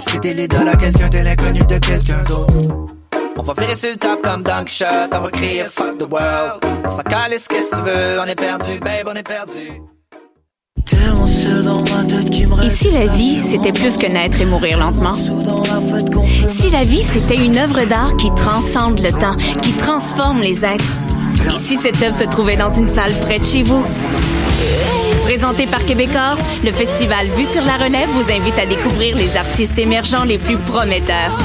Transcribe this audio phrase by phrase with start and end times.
[0.00, 2.52] C'était l'idole à quelqu'un, t'es l'inconnu de quelqu'un d'autre.
[3.38, 6.64] On va virer sur le top comme Dunk Shot, on va crier fuck the world.
[6.84, 9.82] On s'en calisse, qu'est-ce que tu veux, on est perdu, babe, on est perdu.
[12.62, 15.16] Et si la vie, c'était plus que naître et mourir lentement?
[16.48, 20.96] Si la vie, c'était une œuvre d'art qui transcende le temps, qui transforme les êtres?
[21.54, 23.84] Et si cette œuvre se trouvait dans une salle près de chez vous?
[25.26, 29.76] Présenté par Québecor, le festival Vue sur la relève vous invite à découvrir les artistes
[29.76, 31.36] émergents les plus prometteurs,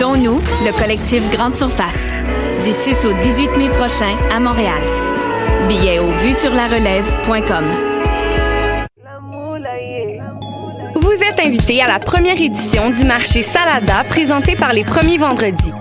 [0.00, 2.14] dont nous, le collectif Grande Surface,
[2.64, 4.82] du 6 au 18 mai prochain à Montréal.
[5.68, 7.64] Billets au vuesurlarelève.com.
[10.96, 15.72] Vous êtes invité à la première édition du marché Salada présenté par les premiers vendredis.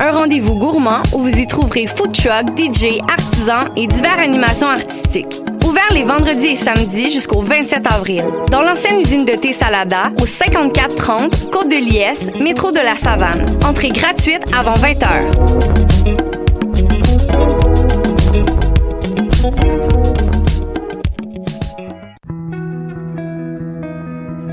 [0.00, 5.41] Un rendez-vous gourmand où vous y trouverez food truck, DJ, artisans et diverses animations artistiques.
[5.72, 8.22] Ouvert les vendredis et samedis jusqu'au 27 avril.
[8.50, 13.46] Dans l'ancienne usine de thé Salada, au 5430 Côte de Liesse, métro de la Savane.
[13.66, 15.30] Entrée gratuite avant 20 h.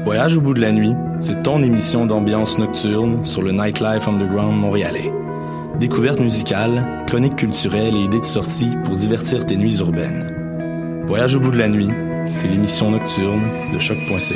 [0.06, 4.58] Voyage au bout de la nuit, c'est ton émission d'ambiance nocturne sur le Nightlife Underground
[4.58, 5.12] montréalais.
[5.82, 10.39] Découvertes musicales, chroniques culturelles et idées de sortie pour divertir tes nuits urbaines.
[11.10, 11.90] Voyage au bout de la nuit,
[12.30, 13.42] c'est l'émission nocturne
[13.74, 14.36] de choc.ca.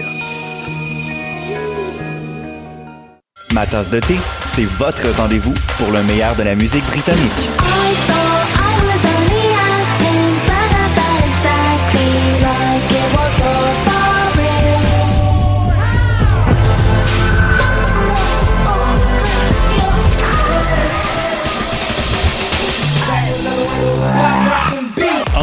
[3.53, 4.15] Ma tasse de thé,
[4.47, 7.62] c'est votre rendez-vous pour le meilleur de la musique britannique.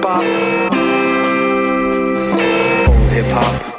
[0.00, 0.22] Hip hop.
[2.86, 3.70] Full hip hop.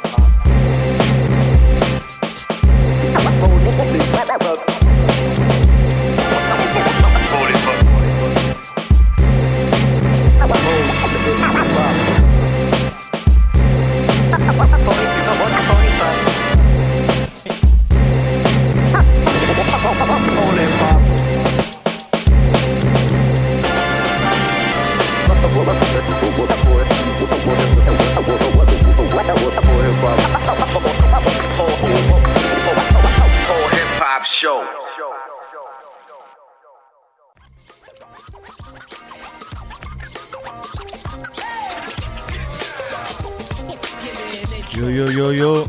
[44.74, 45.66] Yo yo yo yo.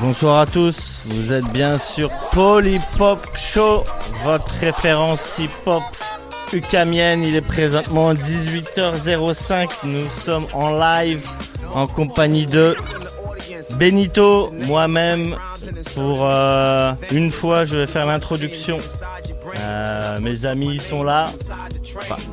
[0.00, 3.84] Bonsoir à tous, vous êtes bien sur Polypop Show,
[4.24, 5.82] votre référence hip-hop
[6.52, 7.22] ukamienne.
[7.22, 11.26] Il est présentement 18h05, nous sommes en live
[11.74, 12.76] en compagnie de
[13.78, 15.36] Benito, moi-même.
[15.94, 18.78] Pour euh, une fois, je vais faire l'introduction.
[19.58, 21.30] Euh, mes amis sont là.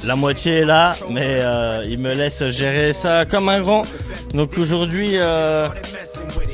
[0.05, 3.83] La moitié est là, mais euh, ils me laissent gérer ça comme un grand.
[4.33, 5.67] Donc aujourd'hui, euh,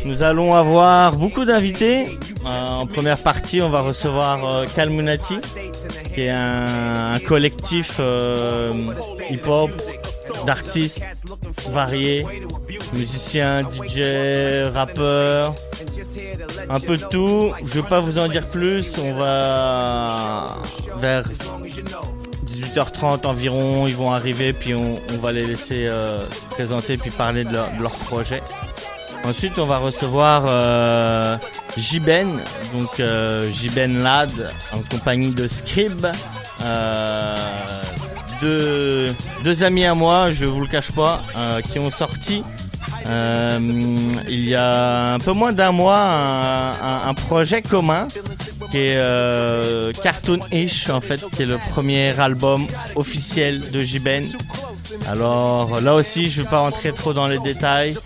[0.05, 2.17] nous allons avoir beaucoup d'invités.
[2.45, 5.39] En première partie, on va recevoir Kalmunati,
[6.13, 7.99] qui est un, collectif
[9.29, 9.71] hip-hop
[10.45, 11.01] d'artistes
[11.69, 12.25] variés,
[12.93, 15.55] musiciens, DJ, rappeurs,
[16.69, 17.51] un peu de tout.
[17.65, 18.97] Je vais pas vous en dire plus.
[18.97, 20.57] On va
[20.97, 21.23] vers
[22.47, 27.43] 18h30 environ, ils vont arriver, puis on, va les laisser euh, se présenter, puis parler
[27.43, 28.41] de leur, projet.
[29.23, 31.37] Ensuite, on va recevoir euh,
[32.73, 34.31] donc euh, Jiben Lad,
[34.71, 36.07] en compagnie de Scrib.
[36.61, 37.35] Euh,
[38.41, 42.43] deux, amis à moi, je vous le cache pas, euh, qui ont sorti
[43.07, 43.59] euh,
[44.27, 46.07] il y a un peu moins d'un mois
[47.05, 48.07] un, projet commun
[48.71, 54.25] qui est euh, Cartoon-ish en fait, qui est le premier album officiel de Jiben.
[55.07, 57.97] Alors là aussi, je vais pas rentrer trop dans les détails.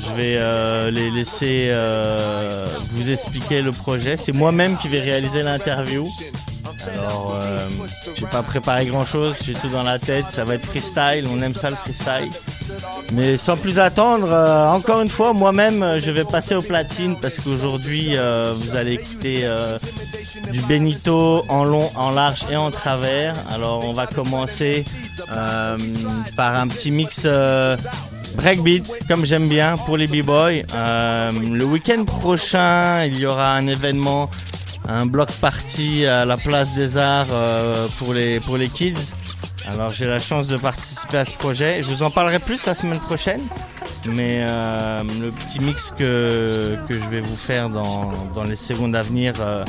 [0.00, 4.16] Je vais euh, les laisser euh, vous expliquer le projet.
[4.16, 6.06] C'est moi-même qui vais réaliser l'interview.
[6.86, 7.68] Alors, euh,
[8.14, 11.40] j'ai pas préparé grand chose, j'ai tout dans la tête, ça va être freestyle, on
[11.42, 12.30] aime ça le freestyle.
[13.12, 17.16] Mais sans plus attendre, euh, encore une fois, moi-même, euh, je vais passer au platine
[17.20, 19.48] parce qu'aujourd'hui, euh, vous allez écouter
[20.52, 23.34] du Benito en long, en large et en travers.
[23.50, 24.84] Alors, on va commencer
[25.28, 27.26] par un petit mix
[28.34, 30.62] breakbeat, comme j'aime bien, pour les b-boys.
[30.72, 34.30] Le week-end prochain, il y aura un événement,
[34.88, 39.12] un bloc party à la place des Arts euh, pour les pour les kids.
[39.66, 41.82] Alors j'ai la chance de participer à ce projet.
[41.82, 43.42] Je vous en parlerai plus la semaine prochaine.
[44.06, 48.96] Mais euh, le petit mix que, que je vais vous faire dans, dans les secondes
[48.96, 49.64] à venir euh,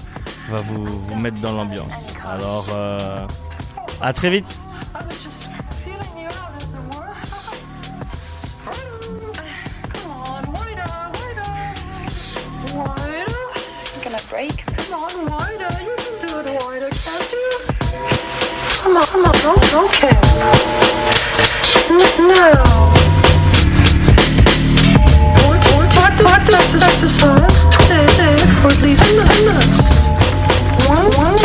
[0.49, 2.05] va vous, vous mettre dans l'ambiance.
[2.25, 3.25] Alors euh,
[4.01, 4.57] à très vite.
[14.29, 14.68] Break.
[18.81, 20.13] Come on, come on, don't, don't care.
[22.19, 22.53] No.
[25.47, 27.65] What, what, what, what this is exercise?
[27.65, 30.07] Twenty for at least ten minutes.
[30.87, 31.35] One, one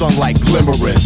[0.00, 0.96] sunlight glimmering.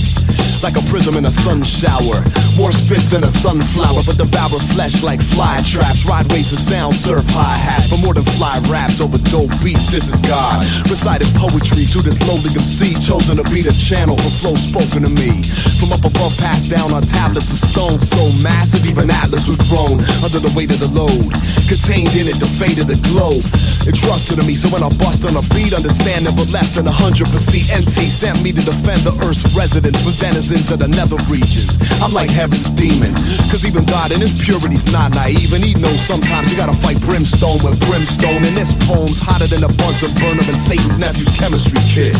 [0.63, 2.23] Like a prism in a sun shower.
[2.57, 6.07] More spits than a sunflower, but devour flesh like fly traps.
[6.07, 7.91] Ride waves of sound, surf high hats.
[7.91, 10.63] But more than fly raps over dope beats, this is God.
[10.87, 15.11] Recited poetry to this lowly MC, chosen to be the channel for flow spoken to
[15.11, 15.43] me.
[15.83, 19.99] From up above, passed down on tablets of stone, so massive, even Atlas would groan
[20.23, 21.35] under the weight of the load.
[21.67, 23.43] Contained in it, the fate of the globe.
[23.85, 27.29] Entrusted to me, so when I bust on a beat, understand never less than 100%
[27.29, 31.77] NT sent me to defend the Earth's residents with denizens of the nether regions.
[32.01, 33.13] I'm like heaven's demon,
[33.53, 37.01] cause even God in his purity's not naive, and he knows sometimes you gotta fight
[37.05, 38.41] brimstone with brimstone.
[38.41, 42.17] And this poem's hotter than a bunch of Burnham and Satan's nephew's chemistry kit.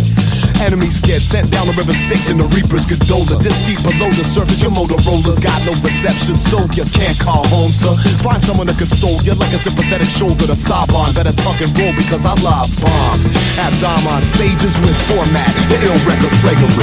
[0.61, 3.43] Enemies get sent down the river Styx and the reapers Gondola.
[3.43, 7.73] This deep below the surface, your Motorola's got no reception, so you can't call home
[7.83, 11.13] to find someone to console you like a sympathetic shoulder to sob on.
[11.15, 13.25] Better tuck and roll because I love bombs.
[13.59, 16.75] Abdom on stages with format, the ill record flagrant.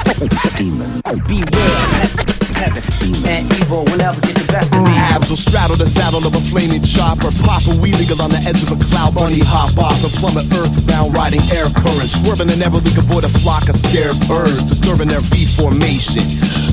[0.58, 2.36] demon Beware.
[2.56, 2.84] heaven.
[3.28, 4.94] And evil will never get the best of me.
[4.98, 7.30] Abs will straddle the saddle of a flaming chopper.
[7.30, 9.16] A wheel eagle on the edge of a cloud.
[9.16, 12.14] Bunny hop off and plummet earthbound, riding air currents.
[12.14, 16.26] Swerving and never leak avoid a flock of scared birds, disturbing their V formation.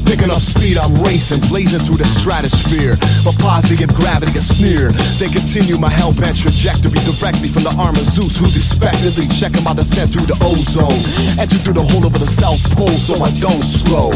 [0.05, 3.01] Picking up speed, I'm racing, blazing through the stratosphere.
[3.25, 4.93] But positive gravity a sneer.
[5.17, 9.73] They continue my hellbent trajectory directly from the arm of Zeus, who's expectedly checking my
[9.73, 11.01] descent through the ozone.
[11.41, 14.11] Enter through the hole over the South Pole, so I don't slow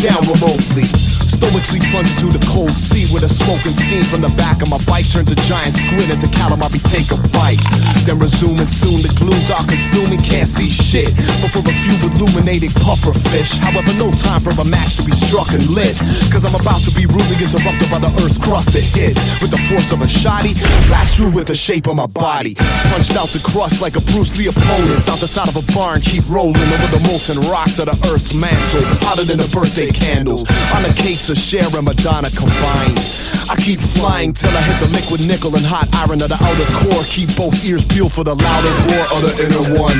[0.00, 1.13] down remotely.
[1.34, 4.70] Stoically plunging through the cold sea with a smoke and steam from the back of
[4.70, 6.78] my bike turns a giant squid into calamari.
[6.86, 7.58] Take a bite,
[8.06, 9.02] then resuming soon.
[9.02, 11.10] The glues are consuming, can't see shit.
[11.42, 13.58] But for a few illuminated puffer fish.
[13.58, 15.98] However, no time for a match to be struck and lit.
[16.30, 19.60] Cause I'm about to be rudely interrupted by the earth's crust that hits with the
[19.66, 20.54] force of a shotty.
[20.86, 22.54] Blast through with the shape of my body.
[22.94, 25.02] Punched out the crust like a Bruce Lee opponent.
[25.10, 28.34] Out the side of a barn, keep rolling over the molten rocks of the earth's
[28.38, 28.86] mantle.
[29.02, 30.46] Hotter than the birthday candles.
[30.78, 33.00] On the cakes of Cher and Madonna combined.
[33.48, 36.68] I keep flying till I hit the liquid nickel and hot iron of the outer
[36.84, 37.00] core.
[37.08, 39.96] Keep both ears peeled for the louder roar of the inner one.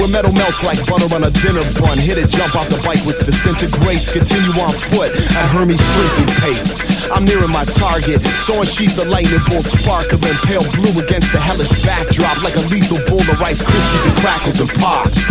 [0.00, 1.98] Where metal melts like butter on a dinner bun.
[1.98, 4.10] Hit it, jump off the bike which disintegrates.
[4.10, 6.82] Continue on foot at Hermes sprinting pace.
[7.12, 11.70] I'm nearing my target, so unsheath the lightning bolt sparkling pale blue against the hellish
[11.86, 15.30] backdrop like a lethal bowl of Rice Krispies and crackles and pops.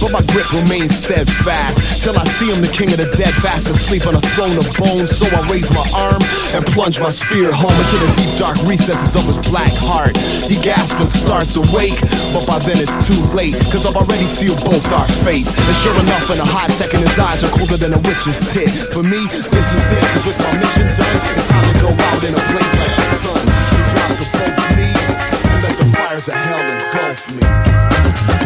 [0.00, 3.66] But my grip remains steadfast till I see him, the king of the dead, fast
[3.66, 5.10] asleep on a throne of bones.
[5.10, 6.22] So I raise my arm
[6.54, 10.16] and plunge my spear home into the deep dark recesses of his black heart.
[10.46, 11.98] He gasps and starts awake,
[12.32, 15.50] but by then it's too late, cause I've already sealed both our fates.
[15.50, 18.70] And sure enough, in a hot second, his eyes are colder than a witch's tit.
[18.94, 22.22] For me, this is it, cause with my mission done, it's time to go out
[22.22, 23.44] in a blaze like the sun.
[23.44, 28.37] To drop to both knees and let the fires of hell engulf me.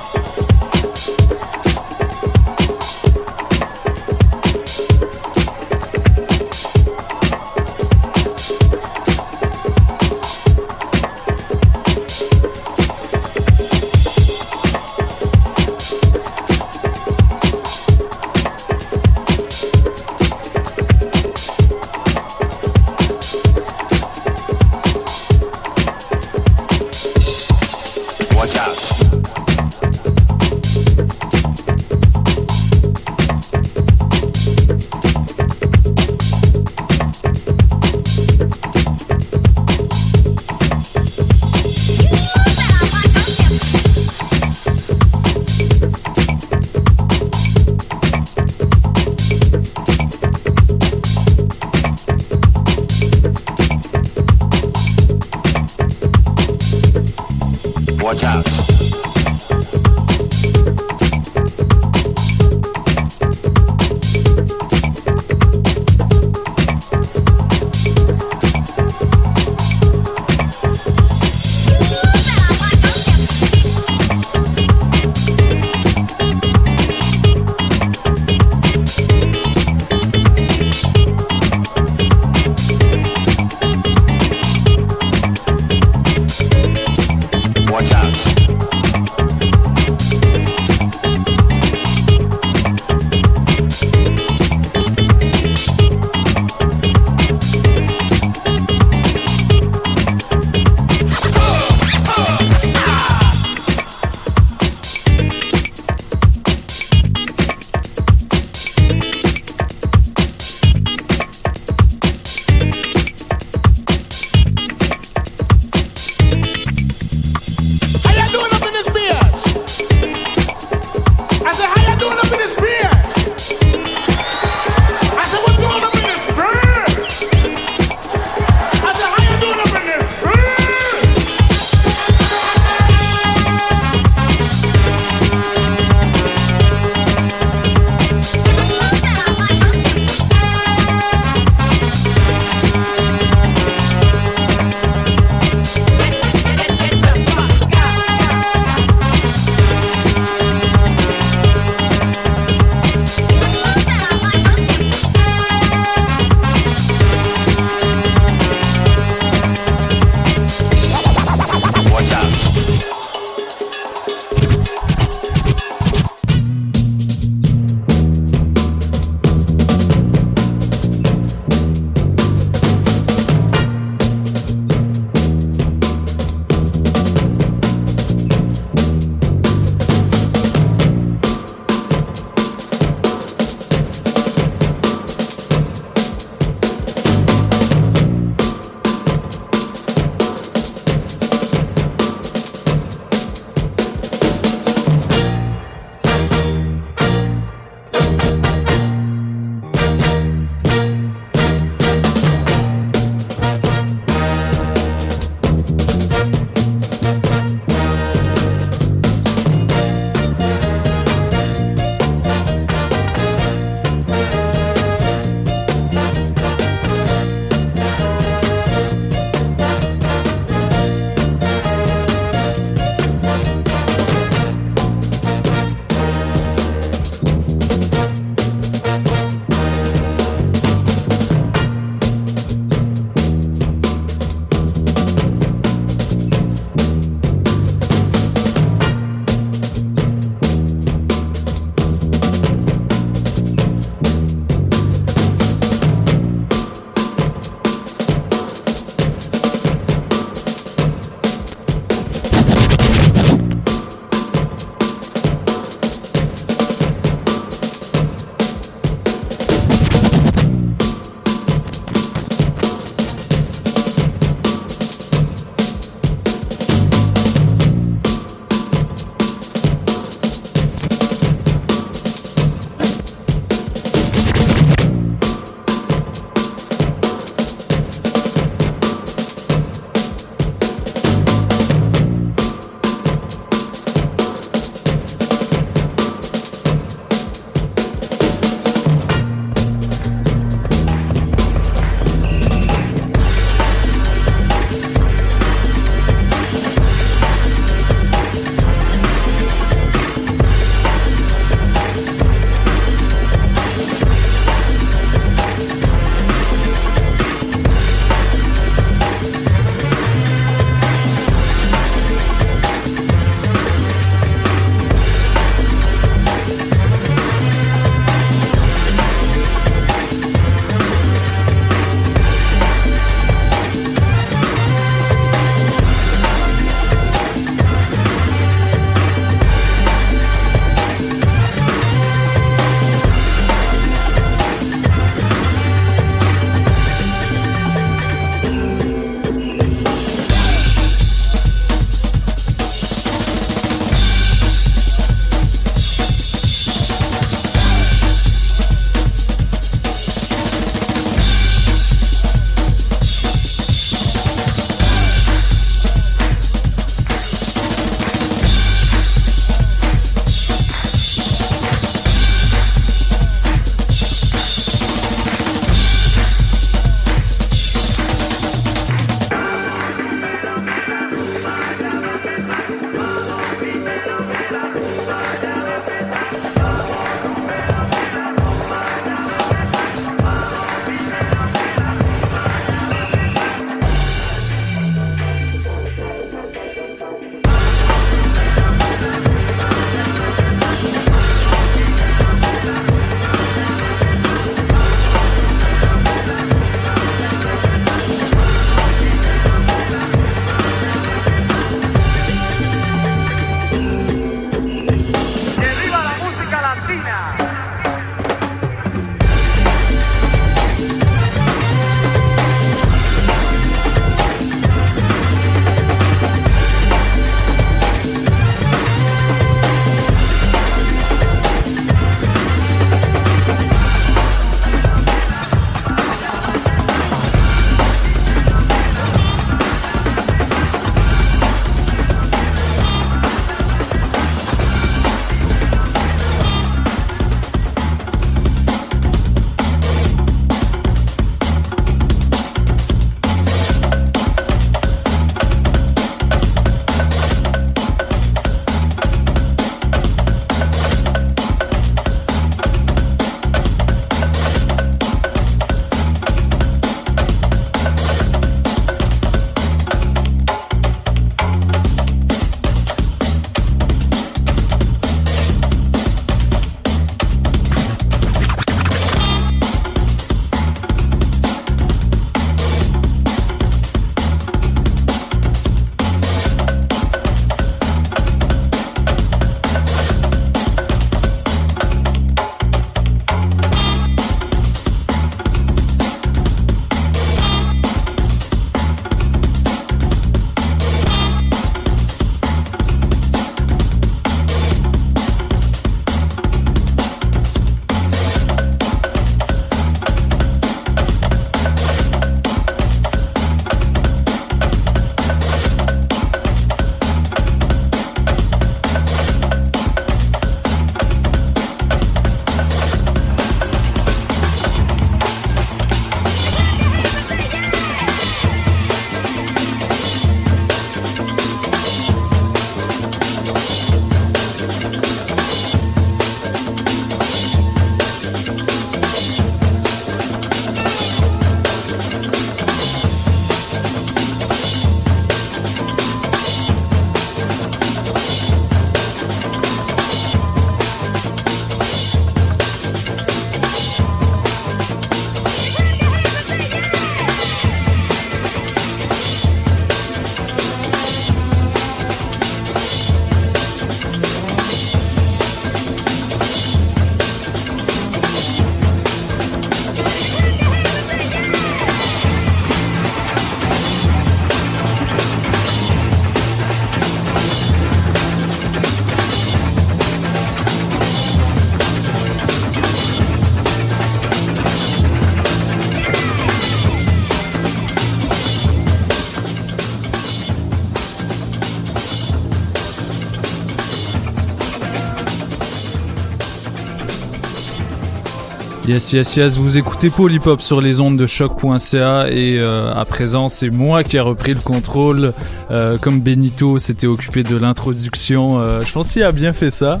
[588.90, 589.56] Yes, yes, yes.
[589.56, 594.16] Vous écoutez Polypop sur les ondes de choc.ca et euh, à présent, c'est moi qui
[594.16, 595.32] ai repris le contrôle.
[595.70, 600.00] Euh, comme Benito s'était occupé de l'introduction, euh, je pense qu'il a bien fait ça.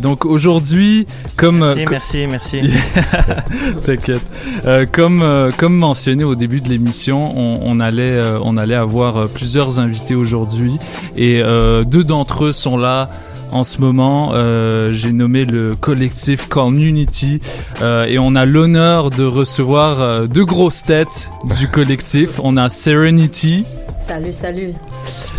[0.00, 2.78] Donc aujourd'hui, comme Merci, merci, merci.
[3.86, 4.22] T'inquiète.
[4.92, 10.14] Comme comme mentionné au début de l'émission, on, on allait on allait avoir plusieurs invités
[10.14, 10.76] aujourd'hui
[11.16, 11.42] et
[11.86, 13.10] deux d'entre eux sont là.
[13.52, 17.40] En ce moment, euh, j'ai nommé le collectif Community
[17.82, 21.30] euh, et on a l'honneur de recevoir euh, deux grosses têtes
[21.60, 22.40] du collectif.
[22.42, 23.64] On a Serenity,
[23.98, 24.72] Salut, salut.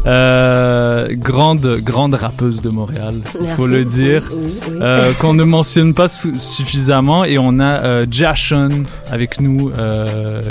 [0.06, 4.78] euh, grande grande rappeuse de Montréal, il faut le dire, Oui, oui, oui.
[4.82, 7.26] euh, qu'on ne mentionne pas su- suffisamment.
[7.26, 10.42] Et on a euh, Jashon avec nous, euh,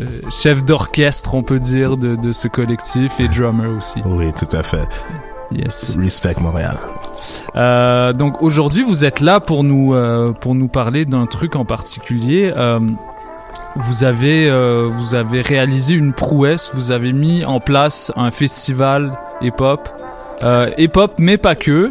[0.43, 4.01] chef d'orchestre, on peut dire, de, de ce collectif et drummer aussi.
[4.05, 4.85] Oui, tout à fait.
[5.53, 5.97] Yes.
[6.01, 6.77] Respect Montréal.
[7.57, 11.65] Euh, donc aujourd'hui, vous êtes là pour nous euh, pour nous parler d'un truc en
[11.65, 12.53] particulier.
[12.57, 12.81] Euh,
[13.77, 14.51] vous avez
[14.87, 16.73] vous avez réalisé une prouesse.
[16.75, 20.02] Vous avez mis en place un festival hip-hop.
[20.43, 21.91] Euh, hip-hop, mais pas que.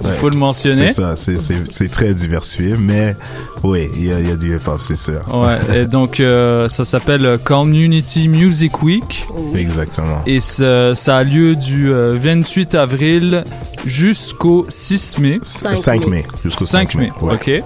[0.00, 0.88] Il Ouais, faut le mentionner.
[0.88, 3.16] C'est ça, c'est- c'est c'est très diversifié, mais
[3.64, 5.20] oui, il y a, il y a du hip-hop, c'est sûr.
[5.34, 9.26] Ouais, et donc euh, ça s'appelle Community Music Week.
[9.56, 10.22] Exactement.
[10.26, 13.42] Et ça, ça a lieu du euh, 28 avril
[13.84, 15.38] jusqu'au 6 mai.
[15.42, 17.34] 5 5 mai, jusqu'au 5 mai, ouais.
[17.34, 17.62] ok.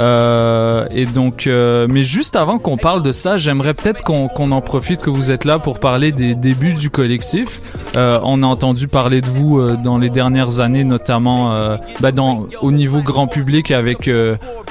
[0.00, 4.60] Euh, et donc, euh, mais juste avant qu'on parle de ça, j'aimerais peut-être qu'on en
[4.60, 7.60] profite que vous êtes là pour parler des débuts du collectif.
[7.96, 11.52] Euh, on a entendu parler de vous dans les dernières années, notamment
[12.00, 14.08] bah, dans, au niveau grand public avec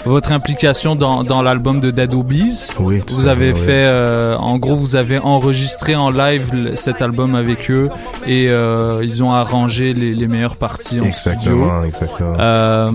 [0.06, 2.70] votre implication dans, dans l'album de Dead Obies.
[2.80, 4.36] Oui, tout Vous avez fait, oui.
[4.40, 7.90] en gros, vous avez enregistré en live cet album avec eux
[8.26, 8.46] et
[9.04, 11.84] ils ont arrangé les, les meilleures parties en Exactement, studio.
[11.84, 12.36] exactement.
[12.40, 12.92] Euh,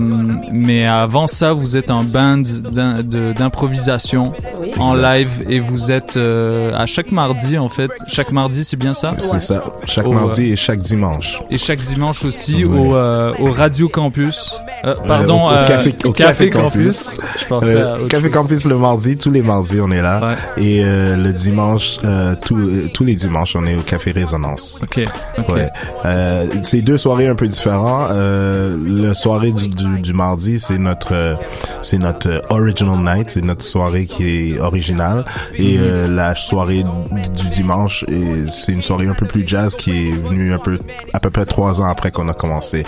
[0.51, 4.71] mais avant ça, vous êtes un band d'improvisation Oui.
[4.79, 7.91] en live et vous êtes euh, à chaque mardi en fait.
[8.07, 9.13] Chaque mardi, c'est bien ça?
[9.17, 11.39] C'est ça, chaque Au, mardi euh, et chaque dimanche.
[11.49, 14.55] et chaque dimanche aussi au, euh, au Radio Campus.
[14.83, 17.17] Euh, Euh, pardon, au, au euh, café, au Café Campus.
[17.41, 18.31] Je pensais Euh, à Café chose.
[18.33, 20.35] Campus le mardi, tous les mardis on est là.
[20.57, 24.79] Et euh, le dimanche, euh, tous- euh, tous les dimanches on est au Café Résonance.
[24.83, 24.99] Ok.
[25.39, 25.49] ok.
[25.49, 25.69] Ouais.
[26.05, 28.11] Euh, c'est deux soirées un peu différentes.
[28.11, 31.33] Euh, le soirée du, du, du mardi, c'est notre euh,
[31.81, 35.25] c'est notre euh, original night, c'est notre soirée qui est originale.
[35.55, 38.05] Et euh, la soirée du, dimanche,
[38.49, 40.79] c'est une soirée un peu plus jazz qui est venue un peu
[41.13, 42.85] à peu près trois ans après qu'on a commencé.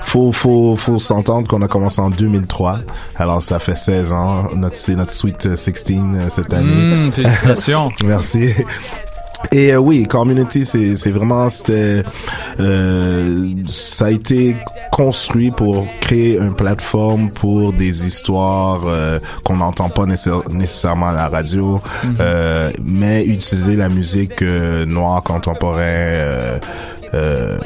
[0.00, 2.80] Faut faut faut s'entendre qu'on a commencé en 2003.
[3.16, 4.48] Alors ça fait 16 ans.
[4.56, 5.14] Notre c'est notre
[5.46, 7.06] euh, 16 euh, cette année.
[7.06, 7.90] Mm, félicitations.
[8.04, 8.54] Merci.
[9.52, 12.04] Et euh, oui, Community, c'est c'est vraiment c'était
[12.60, 14.56] euh, ça a été
[14.92, 21.12] construit pour créer une plateforme pour des histoires euh, qu'on n'entend pas nécessaire- nécessairement à
[21.12, 21.80] la radio,
[22.20, 25.84] euh, mais utiliser la musique euh, noire contemporaine.
[25.84, 26.58] Euh,
[27.14, 27.58] euh,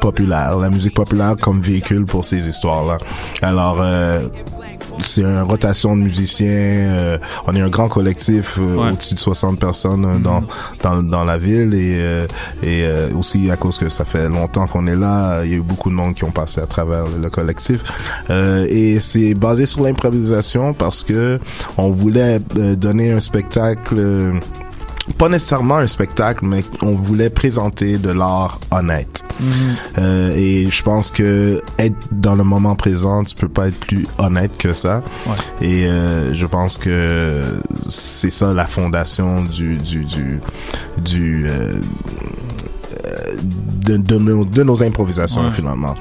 [0.00, 2.96] populaire, la musique populaire comme véhicule pour ces histoires-là.
[3.42, 4.20] Alors, euh,
[5.00, 6.46] c'est une rotation de musiciens.
[6.48, 8.92] euh, on est un grand collectif, euh, Ouais.
[8.92, 10.44] au-dessus de 60 personnes euh, dans,
[10.82, 12.26] dans dans la ville et euh,
[12.62, 15.56] et euh, aussi à cause que ça fait longtemps qu'on est là, il y a
[15.56, 17.80] eu beaucoup de monde qui ont passé à travers le collectif.
[18.30, 21.38] Euh, et c'est basé sur l'improvisation parce que
[21.76, 23.98] on voulait euh, donner un spectacle.
[25.16, 29.24] Pas nécessairement un spectacle, mais on voulait présenter de l'art honnête.
[29.40, 29.50] Mhm.
[29.98, 34.06] Euh, et je pense que être dans le moment présent, tu peux pas être plus
[34.18, 35.02] honnête que ça.
[35.26, 35.66] Ouais.
[35.66, 40.40] Et euh, je pense que c'est ça la fondation du du du
[40.98, 41.80] du euh,
[43.78, 45.52] de, de, nos, de nos improvisations Ouais.
[45.52, 45.94] finalement.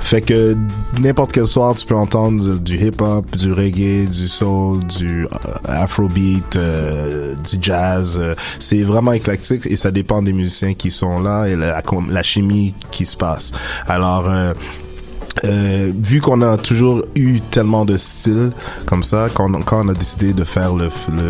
[0.00, 0.56] Fait que
[1.00, 5.28] n'importe quel soir, tu peux entendre du hip-hop, du reggae, du soul, du euh,
[5.64, 8.18] afrobeat, euh, du jazz.
[8.20, 12.22] euh, c'est vraiment éclectique et ça dépend des musiciens qui sont là et la, la
[12.22, 13.52] chimie qui se passe.
[13.86, 18.52] Alors, euh, vu qu'on a toujours eu tellement de styles
[18.86, 21.22] comme ça, quand, on- quand on a décidé de faire le, le,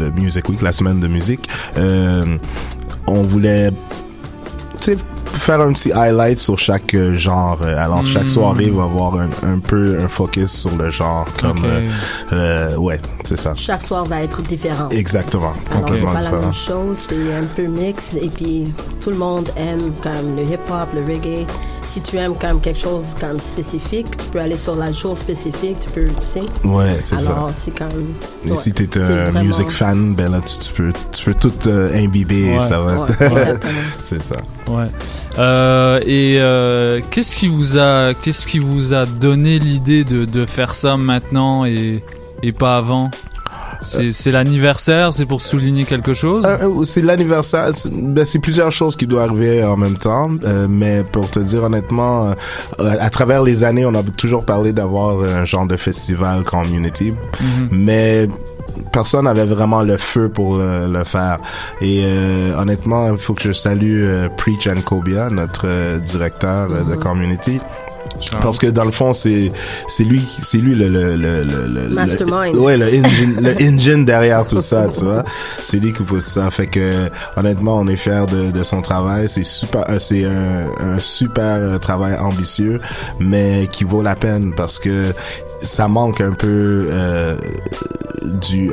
[0.00, 1.48] le, le Music Week, la semaine de musique,
[1.78, 2.36] euh,
[3.06, 3.70] on voulait
[4.84, 7.58] faire un petit highlight sur chaque euh, genre.
[7.62, 8.26] Euh, Alors, chaque Mm.
[8.26, 11.26] soirée va avoir un, un peu un focus sur le genre.
[11.40, 11.64] Comme, Ok.
[11.64, 11.88] euh,
[12.32, 13.52] euh, ouais, c'est ça.
[13.56, 14.88] Chaque soir va être différent.
[14.90, 16.42] Exactement, Alors, c'est complètement pas la différent.
[16.42, 18.14] même chose, c'est un peu mix.
[18.14, 21.46] Et puis, tout le monde aime comme le hip-hop, le reggae.
[21.92, 25.78] Si tu aimes comme quelque chose comme spécifique, tu peux aller sur la jour spécifique,
[25.78, 26.40] tu peux, tu sais.
[26.64, 27.32] Ouais, c'est ça.
[27.32, 28.14] Alors, c'est comme...
[28.46, 31.24] Et ouais, si t'es c'est un vraiment- music fan, ben là, tu, tu peux, tu
[31.24, 32.64] peux tout euh, imbiber et Ouais.
[32.64, 33.02] ça va.
[33.02, 33.58] Ouais,
[34.04, 34.36] c'est ça.
[34.70, 34.86] Ouais.
[35.38, 40.46] Euh, et euh, qu'est-ce qui vous a, qu'est-ce qui vous a donné l'idée de, de
[40.46, 42.02] faire ça maintenant et
[42.42, 43.10] et pas avant?
[43.82, 46.44] C'est l'anniversaire, c'est pour souligner quelque chose?
[46.46, 47.68] Euh, euh, c'est l'anniversaire.
[47.72, 50.30] C'est ben, c'est plusieurs choses qui doivent arriver en même temps.
[50.44, 52.30] euh, mais pour te dire honnêtement,
[52.80, 57.12] euh, à travers les années, on a toujours parlé d'avoir un genre de festival community.
[57.40, 57.68] Mhm.
[57.70, 58.28] Mais
[58.92, 61.38] personne n'avait vraiment le feu pour le, le faire.
[61.80, 66.68] Et euh, honnêtement, il faut que je salue euh, Preach and Cobia, notre euh, directeur
[66.68, 67.60] de community.
[68.40, 69.50] Parce que dans le fond, c'est
[69.88, 72.54] c'est lui c'est lui le le le le, le- le- Mastermind.
[72.56, 75.24] ouais le engine le engine derrière tout ça, tu vois.
[75.62, 76.50] C'est lui qui pousse ça.
[76.50, 79.28] Fait que honnêtement, on est fiers de, de son travail.
[79.28, 82.80] C'est super euh, c'est un, un super euh, travail ambitieux,
[83.20, 85.12] mais qui vaut la peine parce que
[85.60, 87.36] ça manque un peu euh,
[88.22, 88.70] du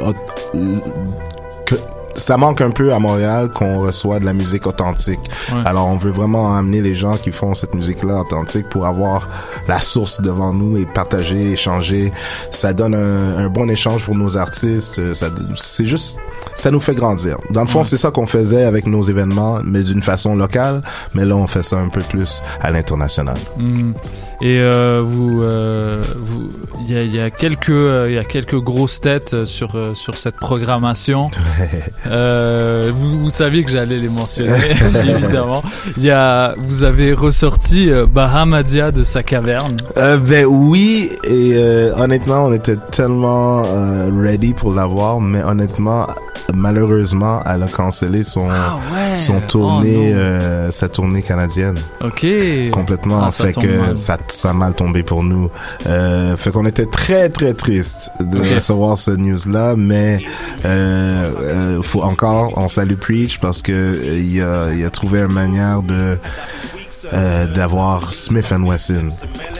[1.66, 1.76] que
[2.16, 5.20] ça manque un peu à Montréal qu'on reçoit de la musique authentique.
[5.52, 5.62] Ouais.
[5.66, 9.28] Alors on veut vraiment amener les gens qui font cette musique-là authentique pour avoir
[9.68, 12.12] la source devant nous et partager, échanger.
[12.52, 15.14] Ça donne un, un bon échange pour nos artistes.
[15.14, 16.20] Ça, c'est juste,
[16.56, 17.38] ça nous fait grandir.
[17.52, 17.86] Dans le fond, Ouais.
[17.86, 20.82] c'est ça qu'on faisait avec nos événements, mais d'une façon locale.
[21.14, 23.38] Mais là, on fait ça un peu plus à l'international.
[23.58, 23.94] Hmm.
[24.42, 26.50] Et euh, vous, euh, vous,
[26.88, 29.76] il y a, il y a quelques, euh, il y a quelques grosses têtes sur
[29.96, 31.30] sur cette programmation.
[32.08, 34.72] Euh, vous, vous saviez que j'allais les mentionner,
[35.08, 35.62] évidemment.
[35.98, 39.78] Il y a, vous avez ressorti Bahamadia de sa caverne.
[39.96, 41.56] Ben oui, et
[41.98, 43.64] honnêtement, on était tellement
[44.20, 46.08] ready pour l'avoir, mais honnêtement,
[46.54, 49.18] malheureusement, elle a cancellé son ouais.
[49.18, 51.78] son tournée, Oh, euh, sa tournée canadienne.
[52.04, 52.26] Ok.
[52.72, 53.98] Complètement, Ah, ça fait que mal.
[53.98, 55.50] ça ça a mal tombé pour nous.
[55.88, 60.20] Euh, fait qu'on était très très triste de recevoir ce news là, mais
[60.66, 65.20] euh, euh, faut encore on salue Preach parce que euh, il a il a trouvé
[65.20, 66.18] une manière de
[67.14, 69.10] euh, d'avoir Smith and Wesson,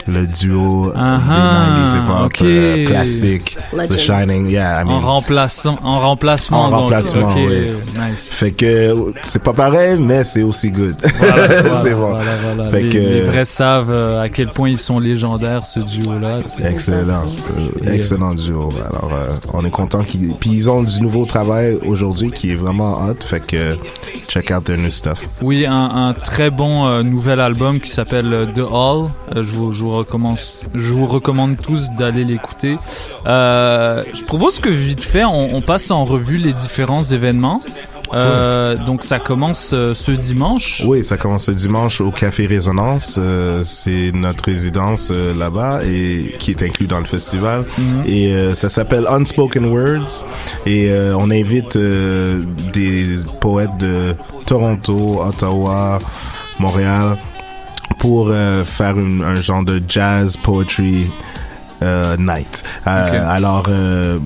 [0.06, 2.42] le duo Ah des 90s hip hop ok.
[2.42, 3.98] euh, classique, The Legends.
[3.98, 6.64] Shining, yeah, I mean, en remplaçant, en remplacement.
[6.64, 6.80] en donc.
[6.80, 7.70] remplacement, Ok, oui.
[7.98, 8.28] Nice.
[8.30, 10.94] Fait que c'est pas pareil, mais c'est aussi good.
[11.20, 11.48] Voilà,
[11.82, 12.10] c'est voilà, bon.
[12.24, 12.70] voilà, voilà.
[12.70, 16.38] Fait les, que les vrais savent euh, à quel point ils sont légendaires ce duo-là.
[16.64, 17.22] Excellent,
[17.84, 18.68] Euh, excellent duo.
[18.88, 20.30] Alors, euh, on est content qu'ils.
[20.40, 23.16] Puis ils ont du nouveau travail aujourd'hui qui est vraiment hot.
[23.24, 23.76] Fait que
[24.28, 25.18] check out their new stuff.
[25.42, 25.72] Oui, un,
[26.08, 27.02] un très bon euh,
[27.40, 29.10] nouvel album qui s'appelle euh, The Hall.
[29.34, 30.38] Euh, je, vous, je, vous recommande,
[30.74, 32.76] je vous recommande tous d'aller l'écouter.
[33.26, 37.60] Euh, je propose que vite fait, on, on passe en revue les différents événements.
[38.12, 40.82] Euh, Donc ça commence ce dimanche.
[40.84, 43.20] Oui, ça commence ce dimanche au Café Résonance.
[43.62, 47.64] C'est notre résidence là-bas et qui est inclus dans le festival.
[47.78, 48.02] Mhm.
[48.06, 50.24] Et ça s'appelle Unspoken Words.
[50.66, 56.00] Et on invite des poètes de Toronto, Ottawa,
[56.58, 57.16] Montréal
[58.00, 61.06] pour euh, faire une- un genre de jazz poetry
[61.82, 62.62] euh, night.
[62.86, 63.24] Euh.
[63.26, 64.18] Alors, euh,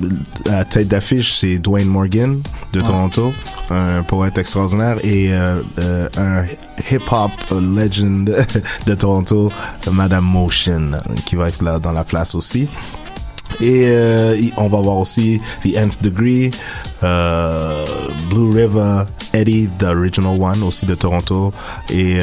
[0.50, 2.40] à tête d'affiche, c'est Dwayne Morgan
[2.72, 2.84] de Ouais.
[2.86, 3.32] Toronto,
[3.70, 6.44] un poète extraordinaire, et un
[6.90, 8.24] hip-hop legend
[8.86, 9.52] de Toronto,
[9.92, 10.92] Madame Motion,
[11.26, 12.66] qui va être là dans la place aussi.
[13.60, 13.86] Et
[14.56, 16.50] on va voir aussi The Nth Degree,
[18.30, 21.52] Blue River, Eddie, The Original One, aussi de Toronto,
[21.88, 22.18] et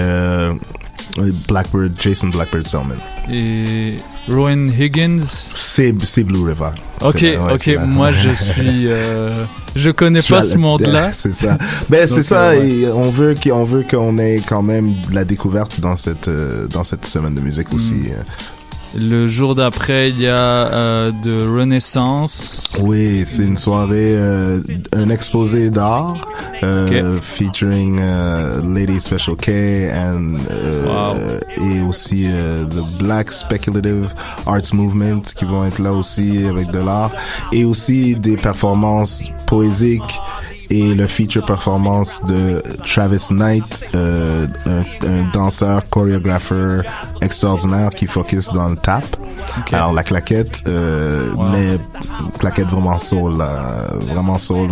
[1.47, 2.97] Blackbird, Jason Blackbird Selman.
[3.31, 3.97] Et
[4.27, 5.19] Rowan Higgins.
[5.19, 5.91] C'est
[6.23, 6.71] Blue River.
[7.01, 7.77] Ok, ouais.
[7.85, 9.45] Moi, je suis, euh,
[9.75, 11.11] je connais Tu pas as ce monde-là.
[11.13, 11.57] C'est ça.
[11.89, 12.49] Ben c'est ça.
[12.51, 13.51] euh, ouais.
[13.51, 17.41] on veut qu'on ait quand même la découverte dans cette euh, dans cette semaine de
[17.41, 17.93] musique aussi.
[17.93, 18.13] Mm.
[18.93, 22.69] Le jour d'après, il y a euh, de Renaissance.
[22.81, 24.59] Oui, c'est une soirée, euh,
[24.93, 26.27] un exposé d'art
[26.63, 29.49] euh, featuring euh, Lady Special K
[29.95, 34.13] and, euh, et aussi euh, the Black Speculative
[34.45, 37.11] Arts Movement qui vont être là aussi avec de l'art.
[37.53, 40.19] Et aussi des performances poésiques
[40.71, 46.83] et le feature performance de Travis Knight, euh, un, un danseur, chorégrapheur
[47.21, 49.03] extraordinaire qui focus dans le tap.
[49.71, 51.77] Alors la claquette, euh, mais
[52.39, 54.69] claquette vraiment soul, là, vraiment soul.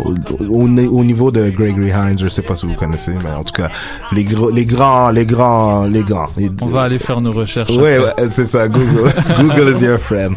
[0.00, 0.14] Au,
[0.48, 3.52] au, au niveau de Gregory Hines, je sais pas si vous connaissez, mais en tout
[3.52, 3.68] cas
[4.12, 6.28] les gros, les grands, les grands, les grands.
[6.36, 7.76] Les- On va aller faire nos recherches.
[7.76, 8.68] Ouais, c'est ça.
[8.68, 10.34] Google, Google is your friend.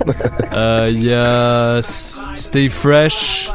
[0.53, 3.49] Euh, Il y a Stay Fresh.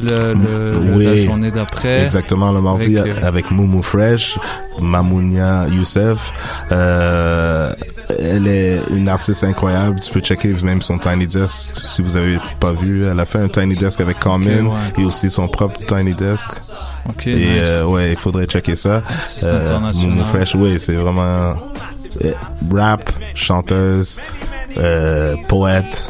[0.00, 1.24] Le, le- la Oui.
[1.24, 2.02] journée d'après.
[2.02, 4.36] Exactement, le mardi Avec, euh, avec, Moumou Fresh,
[4.80, 6.32] Mamounia Youssef.
[6.72, 7.72] Euh,
[8.20, 10.00] elle est une artiste incroyable.
[10.00, 13.06] Tu peux checker même son Tiny Desk si vous avez pas vu.
[13.06, 15.02] Elle a fait un Tiny Desk avec Common ouais.
[15.02, 16.44] et aussi son propre Tiny Desk.
[17.26, 17.46] Et nice.
[17.64, 19.02] euh, ouais, il faudrait checker ça.
[19.42, 19.92] International.
[19.96, 21.54] Moumou Fresh, oui, c'est vraiment
[22.24, 22.32] euh,
[22.72, 24.18] rap, chanteuse,
[24.78, 26.08] euh, poète.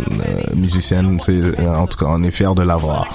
[0.00, 1.18] Euh, musicienne.
[1.20, 3.06] C'est, euh, en tout cas, on est fiers de l'avoir.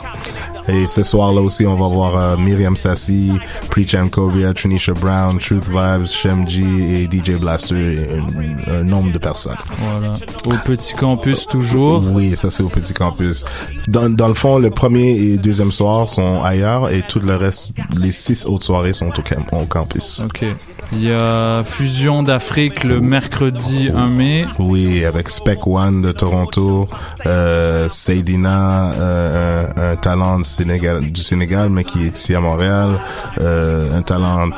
[0.68, 3.34] Et ce soir-là aussi, on va voir euh, Myriam Sassi,
[3.70, 9.11] Preach Cobia, Trinisha Brown, Truth Vibes, Shem G et DJ Blaster, et un, un nombre
[9.11, 9.57] de personnes.
[9.80, 10.14] Voilà.
[10.47, 12.03] Au petit campus toujours.
[12.14, 13.43] Oui, ça c'est au petit campus.
[13.89, 17.74] Dans, dans le fond, le premier et deuxième soir sont ailleurs et tout le reste,
[17.97, 19.11] les six autres soirées sont
[19.51, 20.22] au campus.
[20.26, 20.45] Ok.
[20.95, 24.45] Il y a Fusion d'Afrique le mercredi 1 mai.
[24.59, 26.87] Oui, avec Spec One de Toronto,
[27.25, 32.39] euh, Seydina, euh, un, un talent du Sénégal, du Sénégal, mais qui est ici à
[32.39, 32.89] Montréal,
[33.41, 34.49] euh, un talent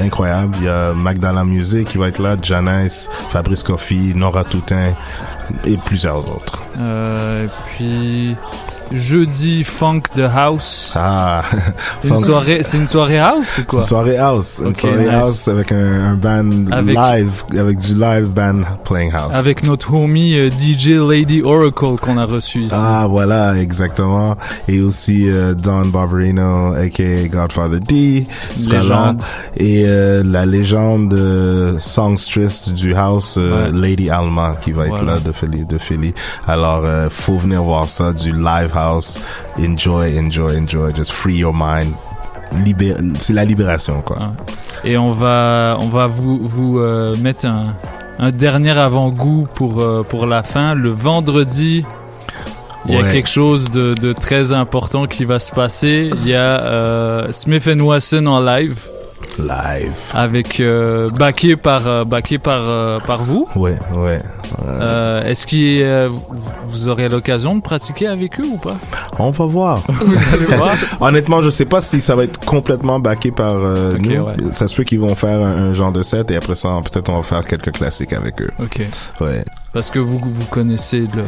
[0.00, 0.54] incroyable.
[0.60, 4.92] Il y a Magdala Music qui va être là, Janice, Fabrice Coffee, Nora Toutain
[5.64, 6.62] et plusieurs autres.
[6.78, 8.36] Euh, et puis
[8.92, 10.92] jeudi Funk the House.
[10.96, 11.42] Ah,
[12.04, 13.78] Une soirée, c'est une soirée house ou quoi?
[13.80, 15.12] Une soirée house, une soirée nice.
[15.14, 19.34] house avec un, un band Avec- live, avec du live band playing house.
[19.34, 22.74] Avec notre homie euh, DJ Lady Oracle qu'on a reçu ici.
[22.76, 24.36] Ah voilà, exactement.
[24.68, 28.26] Et aussi euh, Don Barberino, aka Godfather D.
[28.68, 29.22] Légende.
[29.56, 31.14] Et euh, la légende
[31.78, 33.38] songstress du house,
[33.72, 35.64] Lady Alma, qui va être là de Philly.
[35.64, 36.14] De Philly.
[36.46, 38.79] Alors, faut venir voir ça, du live house.
[39.58, 40.92] Enjoy, enjoy, enjoy.
[40.94, 41.92] Just free your mind.
[42.64, 44.18] Libé- C'est la libération, quoi.
[44.84, 47.74] Et on va, on va vous, vous euh, mettre un,
[48.18, 50.74] un dernier avant-goût pour, euh, pour la fin.
[50.74, 51.84] Le vendredi,
[52.86, 53.12] il y a Ouais.
[53.12, 56.10] quelque chose de, de très important qui va se passer.
[56.12, 58.88] Il y a euh, Smith Wesson en live.
[59.38, 59.92] Live.
[60.12, 63.46] Avec euh, backé par backé par par vous.
[63.54, 64.20] Ouais, ouais.
[64.68, 66.08] Euh, Est-ce que euh,
[66.64, 68.76] vous- aurez l'occasion de pratiquer avec eux ou pas?
[69.18, 69.80] On va voir.
[69.88, 70.74] Vous allez voir.
[71.00, 74.10] Honnêtement, je sais pas si ça va être complètement backé par euh, nous.
[74.22, 74.34] ouais.
[74.52, 77.08] Ça se peut qu'ils vont faire un, un genre de set et après ça, peut-être
[77.10, 78.50] on va faire quelques classiques avec eux.
[78.58, 78.80] Ok.
[79.20, 79.44] Ouais.
[79.72, 81.26] Parce que vous vous connaissez leur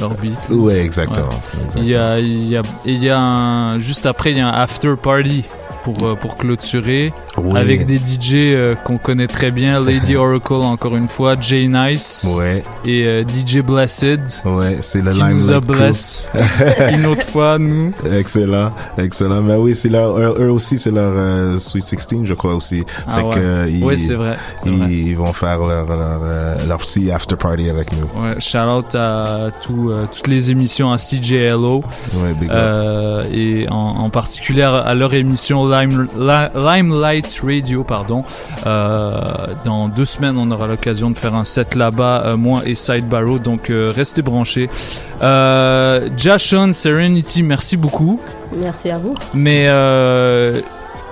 [0.00, 0.36] leur beat.
[0.50, 1.28] Ouais, exactement.
[1.76, 4.48] Il y a il y a il y a un juste après il y a
[4.48, 5.44] un after party
[5.84, 7.58] pour euh, pour clôturer Oui.
[7.58, 12.26] avec des DJ euh, qu'on connaît très bien Lady Oracle encore une fois Jay Nice
[12.36, 12.62] Ouais.
[12.84, 15.50] et euh, DJ Blessed Ouais, c'est le qui nous
[16.94, 19.42] une autre fois nous Excellent, excellent.
[19.42, 22.82] Mais oui, c'est leur, eux, aussi, c'est leur euh, Sweet 16, je crois aussi.
[23.06, 23.34] Ah fait ouais.
[23.34, 26.20] que, ils, Ouais, c'est vrai, Ils, vont faire leur, leur,
[26.66, 28.22] leur petit after party avec nous.
[28.22, 31.82] Ouais, shout out à tout, toutes les émissions à CJLO
[32.14, 33.26] Ouais, big up.
[33.32, 38.24] et en, en particulier à leur émission Lime, La- Limelight Radio pardon.
[38.66, 39.18] Euh,
[39.64, 43.08] dans deux semaines, on aura l'occasion de faire un set là-bas, euh, moi et Side
[43.08, 44.68] Barrow, donc euh, restez branchés.
[46.16, 48.20] Jashon Serenity, merci beaucoup.
[48.56, 49.14] Merci à vous.
[49.34, 49.66] Mais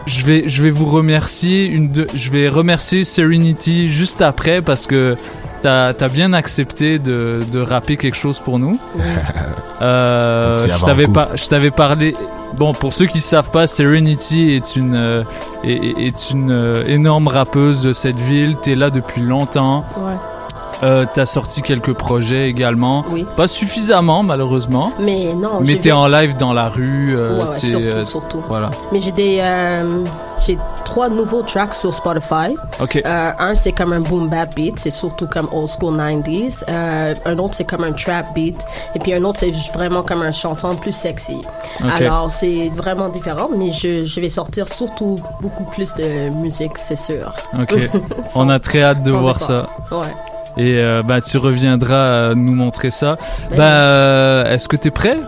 [0.05, 4.87] je vais je vais vous remercier une de, je vais remercier Serenity juste après parce
[4.87, 5.15] que
[5.63, 8.79] t'as as bien accepté de, de rapper quelque chose pour nous.
[9.81, 11.13] Euh, je t'avais coup.
[11.13, 12.15] pas je t'avais parlé.
[12.57, 15.25] Bon pour ceux qui savent pas, Serenity est une euh,
[15.65, 18.57] est, une euh, énorme rappeuse de cette ville.
[18.63, 19.85] T'es là depuis longtemps.
[19.97, 20.13] Ouais.
[20.85, 23.05] Euh, T'as sorti quelques projets également.
[23.11, 23.25] Oui.
[23.37, 24.93] Pas suffisamment malheureusement.
[25.01, 27.15] Mais non, Mais t'es fait- en live dans la rue.
[27.17, 28.43] euh, Ouais, ouais, surtout, euh, surtout.
[28.49, 28.71] Voilà.
[28.93, 30.05] Mais j'ai des, euh,
[30.47, 32.57] j'ai trois nouveaux tracks sur Spotify.
[32.81, 36.65] Euh, un c'est comme un boom bap beat, c'est surtout comme old school 90s.
[36.69, 38.65] Euh, un autre c'est comme un trap beat,
[38.95, 41.41] et puis un autre c'est vraiment comme un chanson plus sexy.
[41.83, 46.97] Alors c'est vraiment différent, mais je, je vais sortir surtout beaucoup plus de musique, c'est
[46.97, 47.33] sûr.
[48.27, 49.47] Sans- On a très hâte de voir effort.
[49.91, 49.97] ça.
[49.97, 50.07] Ouais.
[50.59, 53.17] Et euh, bah tu reviendras euh, nous montrer ça.
[53.51, 55.19] Ben bah euh, est-ce que t'es prêt?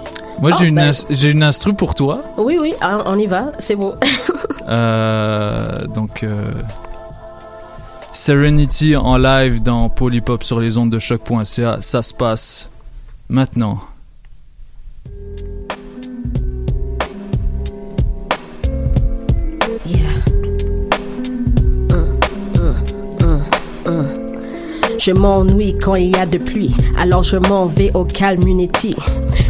[0.40, 2.22] Moi Ah, j'ai une ben- j'ai une instru pour toi.
[2.36, 3.94] Oui, oui, hein, on y va, c'est beau.
[4.66, 6.42] Euh, donc euh,
[8.14, 12.70] Serenity en live dans Polypop sur les ondes de choc.ca, ça se passe
[13.28, 13.78] maintenant.
[24.98, 28.96] Je m'ennuie quand il y a de pluie, alors je m'en vais au community.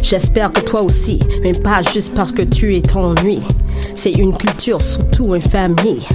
[0.07, 3.41] J'espère que toi aussi, mais pas juste parce que tu es t'ennuies.
[3.95, 6.05] C'est une culture, surtout une famille.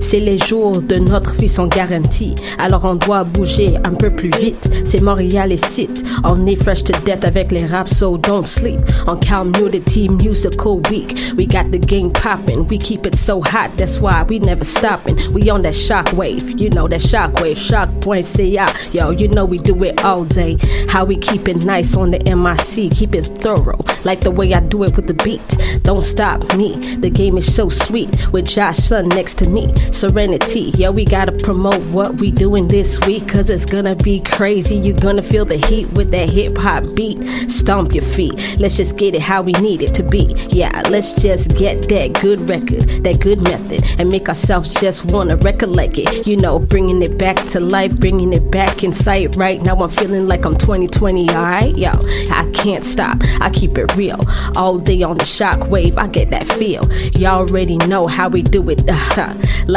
[0.00, 4.30] C'est les jours de notre vie sont garantis, alors on doit bouger un peu plus
[4.38, 4.70] vite.
[4.84, 8.80] C'est Montréal et site, on est fresh to death avec les raps, so don't sleep.
[9.06, 14.00] On community musical week, we got the game poppin', we keep it so hot, that's
[14.00, 15.16] why we never stoppin'.
[15.32, 19.44] We on that shockwave, you know that shockwave, Shock point shock.ca, ah, yo, you know
[19.44, 20.56] we do it all day.
[20.88, 24.60] How we keep it nice on the MIC, keep it thorough, like the way I
[24.60, 25.82] do it with the beat.
[25.82, 29.72] Don't stop me, the game is so sweet with Josh Sun next to me.
[29.92, 34.76] Serenity, yeah, we gotta promote what we doing this week, cause it's gonna be crazy.
[34.76, 37.18] You're gonna feel the heat with that hip hop beat.
[37.50, 38.34] Stomp your feet.
[38.58, 40.34] Let's just get it how we need it to be.
[40.48, 45.36] Yeah, let's just get that good record, that good method, and make ourselves just wanna
[45.36, 46.26] recollect it.
[46.26, 49.36] You know, bringing it back to life, bringing it back in sight.
[49.36, 51.76] Right now, I'm feeling like I'm 2020, alright?
[51.76, 51.90] Yo,
[52.30, 53.18] I can't stop.
[53.40, 54.20] I keep it real.
[54.56, 56.90] All day on the shockwave, I get that feel.
[57.14, 58.84] Y'all already know how we do it.
[58.86, 59.34] like uh-huh.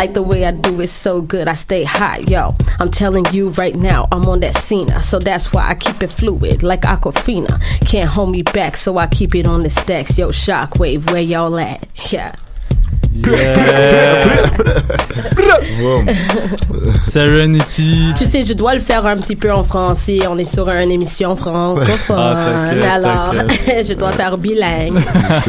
[0.07, 2.55] The way I do it so good, I stay hot, yo.
[2.79, 4.89] I'm telling you right now, I'm on that scene.
[5.01, 7.61] So that's why I keep it fluid, like Aquafina.
[7.85, 10.17] Can't hold me back, so I keep it on the stacks.
[10.17, 11.87] Yo, shockwave, where y'all at?
[12.11, 12.35] Yeah.
[17.01, 18.13] Serenity.
[18.17, 20.19] Tu sais, je dois le faire un petit peu en français.
[20.29, 22.17] On est sur une émission francophone.
[22.17, 23.33] Ah, alors,
[23.87, 24.99] je dois faire bilingue.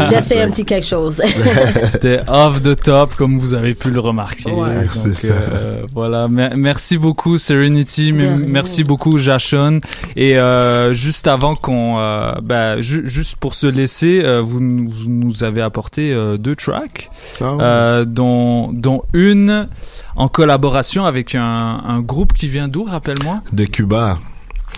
[0.09, 1.21] J'essaie un petit quelque chose.
[1.91, 4.51] C'était off the top, comme vous avez pu le remarquer.
[4.51, 4.75] Ouais.
[4.83, 5.33] Donc, C'est ça.
[5.33, 6.29] euh, voilà.
[6.29, 8.13] Mer- merci beaucoup, Serenity.
[8.13, 8.47] De M- rien.
[8.49, 9.81] Merci beaucoup, Jashon.
[10.17, 14.91] Et euh, juste avant qu'on, euh, bah, ju- juste pour se laisser, euh, vous, nous-
[14.91, 17.11] vous nous avez apporté euh, deux tracks,
[17.41, 19.69] Ah euh, dont, dont une
[20.17, 21.43] en collaboration avec un,
[21.87, 23.41] un groupe qui vient d'où, rappelle-moi?
[23.53, 24.19] De Cuba.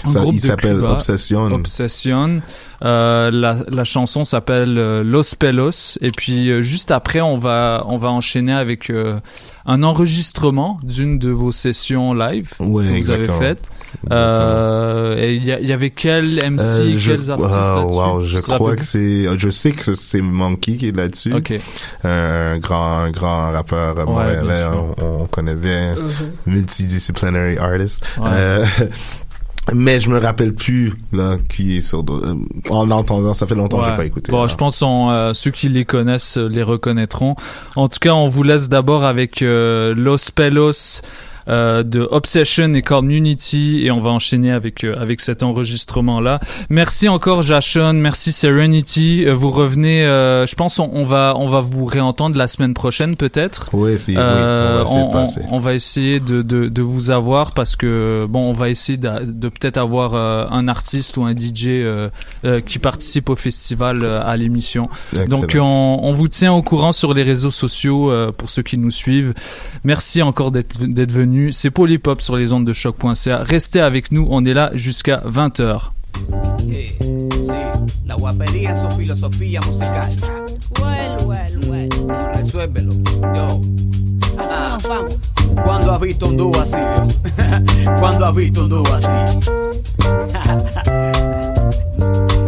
[0.05, 0.80] Un Ça, groupe il s'appelle.
[0.84, 1.45] Obsession.
[1.53, 2.40] Obsession.
[2.84, 5.97] Euh, la, la chanson s'appelle euh, Los Pelos.
[6.03, 9.18] Et puis euh, juste après, on va on va enchaîner avec euh,
[9.64, 13.62] un enregistrement d'une de vos sessions live Ouais, que vous avez faites.
[14.11, 18.40] Euh, et il y, avait quel MC, Euh, je- quels artistes wow, là-dessus wow, je
[18.40, 21.32] crois que c'est, je sais que c'est Monkey qui est là-dessus.
[21.32, 21.53] Ok.
[22.03, 24.64] Un grand, un grand rappeur Ouais, montréalais,
[25.01, 25.95] on, on connaît bien,
[26.47, 28.05] multidisciplinary artist.
[28.20, 28.62] Ouais.
[29.72, 32.00] Mais je me rappelle plus là qui est sur.
[32.10, 32.34] euh,
[32.68, 33.90] En entendant, ça fait longtemps que Ouais.
[33.92, 34.30] j'ai pas écouté.
[34.32, 34.48] Bon, là.
[34.48, 37.34] je pense qu'on, euh, ceux qui les connaissent euh, les reconnaîtront.
[37.76, 41.00] En tout cas, on vous laisse d'abord avec euh, Los Pelos
[41.49, 46.40] euh, de Obsession et Community et on va enchaîner avec euh, avec cet enregistrement là.
[46.70, 49.24] Merci encore Jashon, merci Serenity.
[49.26, 52.74] Euh, vous revenez, euh, je pense on, on va on va vous réentendre la semaine
[52.74, 53.68] prochaine peut-être.
[53.72, 57.11] Oui, c'est, Euh, oui, on va essayer on, on- va essayer de, de, de vous
[57.11, 61.24] avoir parce que bon, on va essayer de, de peut-être avoir euh, un artiste ou
[61.24, 62.09] un DJ euh,
[62.45, 64.88] euh, qui participe au festival euh, à l'émission.
[65.28, 68.78] Donc on, on vous tient au courant sur les réseaux sociaux euh, pour ceux qui
[68.78, 69.34] nous suivent.
[69.84, 71.34] Merci encore d'être d'être venu.
[71.51, 73.39] C'est Polypop sur les ondes de choc.ca.
[73.39, 75.91] Restez avec nous, on est là jusqu'à 20h.
[76.59, 76.93] Sí,
[78.07, 80.11] la guapería en su filosofía musical.
[80.80, 81.89] Well, well, well.
[82.35, 82.93] Resuélvelo.
[83.35, 83.61] Yo.
[84.39, 85.14] Ah, Nos vamos.
[85.64, 87.07] ¿Cuándo has visto un dúo así, yo?
[88.01, 89.09] ¿Cuándo has visto un dúo así?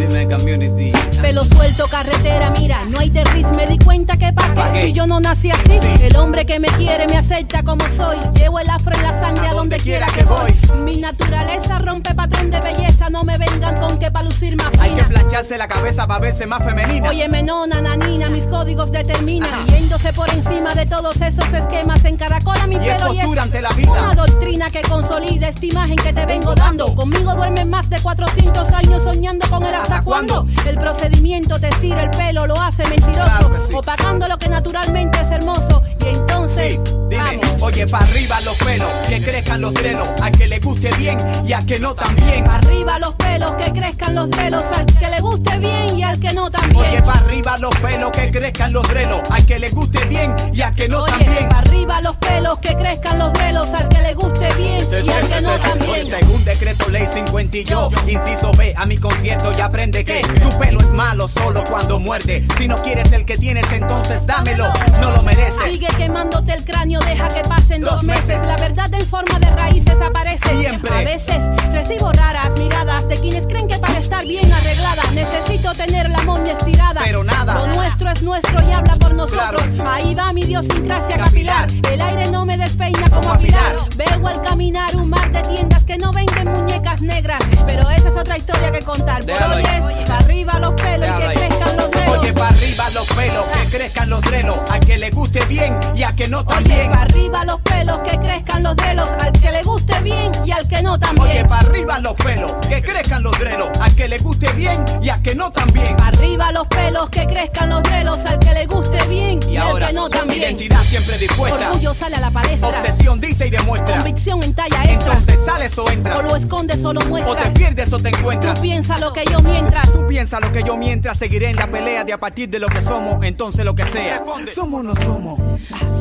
[0.06, 0.92] Dime, community.
[1.20, 3.46] Pelo suelto, carretera, mira, no hay terriz.
[3.56, 5.78] Me di cuenta que pa' ¿Pa' qué si yo no nací así.
[6.00, 8.18] El hombre que me quiere me acepta como soy.
[8.34, 10.54] Llevo el afro en la sangre a donde quiera que voy.
[10.84, 13.10] Mi naturaleza rompe patrón de belleza.
[13.10, 16.46] No me vengan con que pa' lucir más Hay que plancharse la cabeza para verse
[16.46, 17.08] más femenina.
[17.08, 19.66] Oye, menona, nanina, mis códigos determinan.
[19.66, 22.04] Yéndose por encima de todos esos esquemas.
[22.04, 23.92] En caracola mi Y pelo y es ante la vida.
[23.92, 26.94] una doctrina que consolida esta imagen que te vengo dando.
[26.94, 30.46] Conmigo duermes más de 400 años soñando con el hasta cuándo.
[30.66, 33.50] El procedimiento te estira el pelo, lo hace mentiroso.
[33.74, 35.82] Opacando lo que naturalmente es hermoso.
[36.04, 36.78] Y entonces,
[37.08, 41.18] Dime, oye, para arriba los pelos, que crezcan los drelos, a que le guste bien
[41.46, 42.48] y a que no también.
[42.48, 44.64] arriba los pelos, que crezcan los drelos.
[44.76, 46.84] Al que le guste bien y al que no también.
[46.84, 50.62] Oye, para arriba los pelos, que crezcan los drelos, a que le guste bien y
[50.62, 51.48] a que no Oye, también.
[51.48, 53.68] para arriba los pelos, que crezcan los drelos.
[53.68, 56.06] Al que le guste bien y al que no también.
[56.06, 60.48] según decreto ley 50 y yo, inciso B, a mi concierto y aprende que tu
[60.58, 62.46] pelo es malo solo cuando muerde.
[62.56, 64.72] Si no quieres el que tienes, entonces dámelo,
[65.02, 65.70] no lo mereces.
[65.70, 68.26] Sigue quemándote el cráneo, deja que pasen dos, Dos meses.
[68.26, 68.46] meses.
[68.46, 70.48] La verdad en forma de raíces aparece.
[70.58, 70.94] Siempre.
[70.94, 71.36] A veces
[71.72, 76.52] recibo raras miradas de quienes creen que para estar bien arreglada necesito tener la moña
[76.52, 77.02] estirada.
[77.04, 77.58] Pero nada.
[77.58, 79.62] Lo nuestro es nuestro y habla por nosotros.
[79.62, 79.90] Claro.
[79.90, 81.66] Ahí va mi idiosincrasia capilar.
[81.92, 83.76] El aire no me despeina como a pilar.
[83.96, 87.42] Veo al caminar un mar de tiendas que no venden muñecas negras.
[87.66, 89.18] Pero esa es otra historia que contar.
[89.18, 89.65] Por Déjalo hoy
[90.06, 92.18] Pa' arriba los pelos y que crezcan los dedos.
[92.18, 94.58] Oye, pa' arriba los pelos, que crezcan los drelos.
[94.70, 96.80] Al que le guste bien y al que no también.
[96.80, 99.08] Oye, pa' arriba los pelos, que crezcan los drelos.
[99.20, 101.28] Al que le guste bien y al que no también.
[101.28, 103.68] Oye, pa' arriba los pelos, que crezcan los drelos.
[103.80, 105.96] Al que le guste bien y al que no también.
[105.96, 108.18] Pa' arriba los pelos, que crezcan los drelos.
[108.26, 110.42] Al que le guste bien y, y ahora, al que no también.
[110.42, 111.70] Identidad siempre dispuesta.
[111.70, 112.68] Orgullo sale a la palestra.
[112.68, 113.98] Obsesión dice y demuestra.
[113.98, 115.14] Convicción en talla extra.
[115.14, 116.18] Entonces sales o entras.
[116.18, 117.36] O lo escondes o lo muestras.
[117.36, 118.54] O te pierdes o te encuentras.
[118.54, 119.92] Tú piensa lo que yo miento encuentras.
[119.92, 122.68] Tú piensas lo que yo mientras seguiré en la pelea de a partir de lo
[122.68, 124.18] que somos, entonces lo que sea.
[124.18, 124.54] Responde.
[124.54, 125.40] Somos no somos.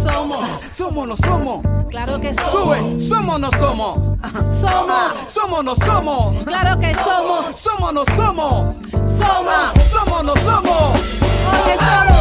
[0.04, 0.50] Somos.
[0.76, 1.66] Somos no somos.
[1.90, 2.52] Claro que somos.
[2.52, 3.08] Subes.
[3.08, 4.20] Somos no somos.
[4.60, 5.14] Somos.
[5.34, 6.44] Somos no somos.
[6.44, 7.56] Claro que somos.
[7.56, 8.76] Somos no somos.
[8.92, 9.84] Somos.
[9.92, 12.15] Somos no somos.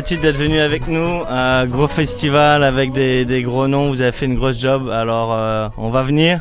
[0.00, 1.22] D'être venu avec nous.
[1.28, 5.32] Un gros festival avec des, des gros noms, vous avez fait une grosse job, alors
[5.32, 6.40] euh, on va venir.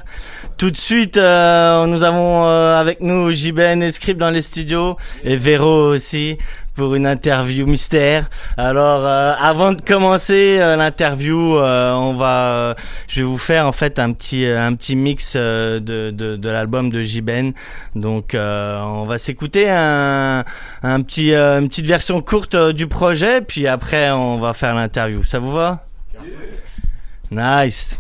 [0.58, 4.98] Tout de suite, euh, nous avons euh, avec nous JBN et Script dans les studios
[5.24, 6.40] et Véro aussi
[6.76, 8.30] pour une interview mystère.
[8.58, 12.76] Alors, euh, avant de commencer euh, l'interview, euh, on va,
[13.08, 16.50] je vais vous faire en fait un petit un petit mix euh, de de, de
[16.50, 17.52] l'album de JBN.
[17.96, 20.44] Donc, euh, on va s'écouter un
[20.82, 24.76] un petit euh, une petite version courte euh, du projet, puis après on va faire
[24.76, 25.24] l'interview.
[25.24, 25.86] Ça vous va?
[27.32, 28.00] Nice.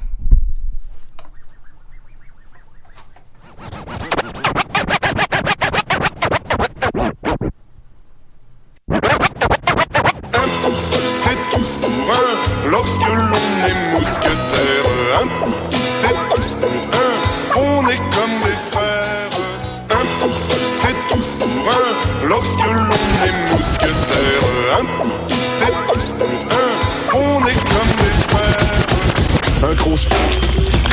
[11.09, 14.85] C'est tous pour un lorsque l'on est mousquetaire.
[15.21, 15.27] Un
[15.71, 17.13] c'est tous pour un,
[17.55, 19.29] on est comme des frères.
[19.89, 20.05] Un
[20.65, 22.93] c'est tous pour un lorsque l'on
[23.25, 24.43] est mousquetaire.
[24.77, 24.85] Un
[25.59, 26.69] c'est tous pour un,
[27.13, 29.69] on est comme des frères.
[29.69, 29.97] Un gros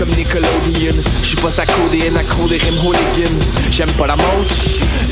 [0.00, 0.96] comme Nickelodeon.
[1.22, 3.36] J'suis pas sa codéenne, accro des rimes hooligan.
[3.70, 4.48] J'aime pas la mode,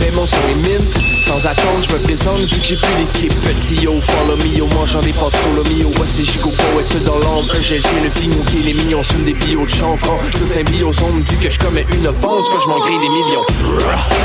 [0.01, 0.99] mais mon son est mint.
[1.21, 3.35] Sans attendre, j'me présente vu que j'ai plus d'équipe.
[3.43, 5.93] Petit yo, follow me, yo, mangeant des pâtes solo mio.
[5.97, 7.55] Voici Gigo poète dans l'ombre.
[7.55, 10.19] Un GG, le vigno qui les millions, sur des bio de chanvre.
[10.33, 12.99] Tous un bio, on me dit que je commets une offense quand je m'en grille
[12.99, 13.45] des millions.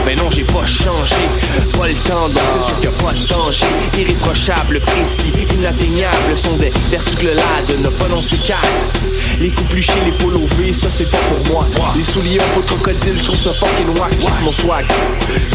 [0.06, 1.16] Mais non, j'ai pas changé,
[1.78, 3.66] pas le temps, donc c'est sûr qu'il a pas de danger.
[3.98, 9.02] Irréprochable, précis, inatteignable sont des vertus que le lad n'a pas dans ses cartes.
[9.40, 11.66] Les coups plus les polos Ça c'est pas pour moi.
[11.96, 14.12] Les souliers en peau de crocodile, je trouve ça fucking wack.
[14.20, 14.86] Check mon swag.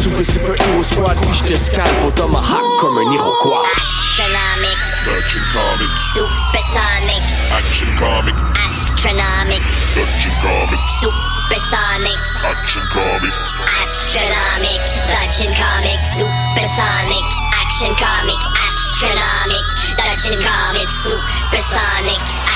[0.02, 3.62] Super super hero squad, je te scalpe au tomahawk comme un Iroquois.
[3.76, 4.78] Astronomic,
[5.16, 7.22] Action Comics, supersonic,
[7.56, 9.62] Action Comics, astronomic,
[9.96, 13.54] Action Comics, supersonic, Action Comics.
[13.80, 17.24] astronomic, Dutchin comic, supersonic,
[17.60, 19.64] action comic, astronomic,
[19.96, 22.47] Dutchin comic, supersonic, action comic.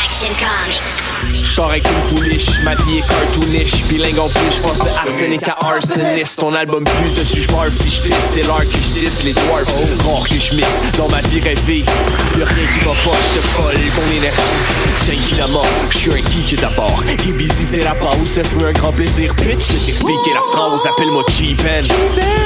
[1.42, 3.84] J'sors avec une pouliche, ma vie est cartoonish.
[3.88, 6.38] Bilingue en plus, j'passe de arsenic à arsoniste.
[6.38, 9.66] Ton album plus dessus, j'barve pis j'pisse C'est l'heure que j'disse les dwarfs.
[10.06, 11.84] Rare que j'miss dans ma vie rêvée
[12.38, 14.40] Y'a rien qui va pas, j'te vole ton énergie.
[15.04, 17.02] J'ai qui la mort, j'suis un geek d'abord.
[17.08, 20.86] Et busy c'est la pause, ça fait un grand plaisir Bitch, je t'expliquer la phrase,
[20.86, 21.84] appelle-moi G-Ben.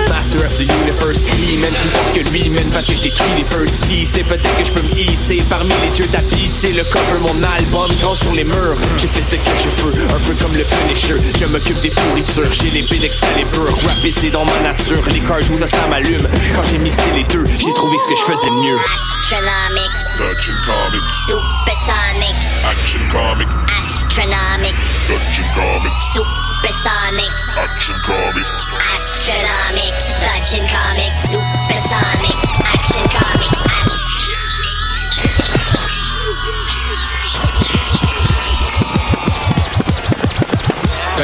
[0.08, 3.86] Master of the universe, E-Man Plus fort que lui, man, parce que j'détruis les first
[3.86, 4.06] keys.
[4.06, 5.38] C'est peut-être que j'peux me hisser.
[5.50, 8.76] Parmi les dieux tapis C'est le cover, mon album, grand sur les murs.
[8.98, 11.16] J'ai fait ce que je veux, un peu comme le Punisher.
[11.38, 15.66] Je m'occupe des pourritures, j'ai l'épée d'Excalibur Rapper c'est dans ma nature, les cartoons ça,
[15.66, 16.26] ça m'allume.
[16.54, 18.78] Quand j'ai mixé les deux, j'ai trouvé ce que je faisais de mieux.
[18.94, 19.92] Astronomic,
[20.30, 23.48] Action Comics, supersonic, Action Comics,
[23.78, 24.74] astronomic,
[25.10, 28.66] Action Comics, supersonic, Action Comics.
[28.94, 32.36] astronomic, Dutchin comic, supersonic,
[32.72, 33.55] action comic,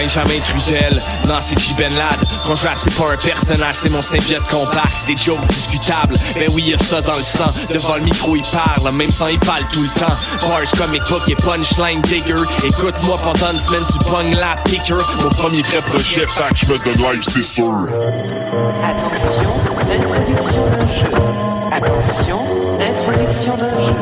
[0.02, 3.88] Benjamin Trudel, non c'est J Ben Lad Quand je rappe c'est pas un personnage, c'est
[3.88, 7.52] mon symbiote compact Des jokes discutables, ben oui y'a ça dans le sang.
[7.72, 10.12] Devant le micro il parle, même sans il parle tout le temps.
[10.48, 12.34] Bars comic book et punchline digger.
[12.64, 16.78] Écoute-moi pendant une semaine tu pognes la picker Mon premier vrai projet, que je me
[16.78, 17.86] donne live c'est sûr.
[18.82, 19.54] Attention,
[19.88, 21.12] introduction d'un jeu.
[21.70, 22.40] Attention,
[22.80, 23.94] introduction d'un jeu.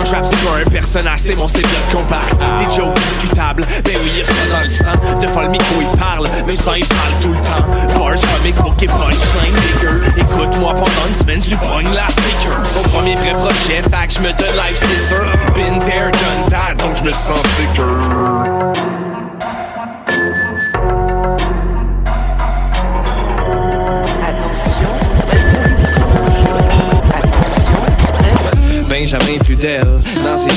[0.00, 2.34] Quand je c'est pas un personnage, c'est mon symbiote compact.
[2.58, 5.18] Des jokes discutables, ben oui y'a ça dans le sang.
[5.20, 7.98] Devant le micro il parle, même sans il parle tout le temps.
[7.98, 13.14] Bars, comic et punchline digger Écoute-moi pendant une semaine tu pognes la picker Mon premier
[13.16, 15.32] vrai projet, que je me donne live c'est sûr.
[15.54, 19.09] Been there, done that, donc je me sens secure
[29.12, 29.86] Attention, Benjamin Trudel,
[30.24, 30.48] dans ces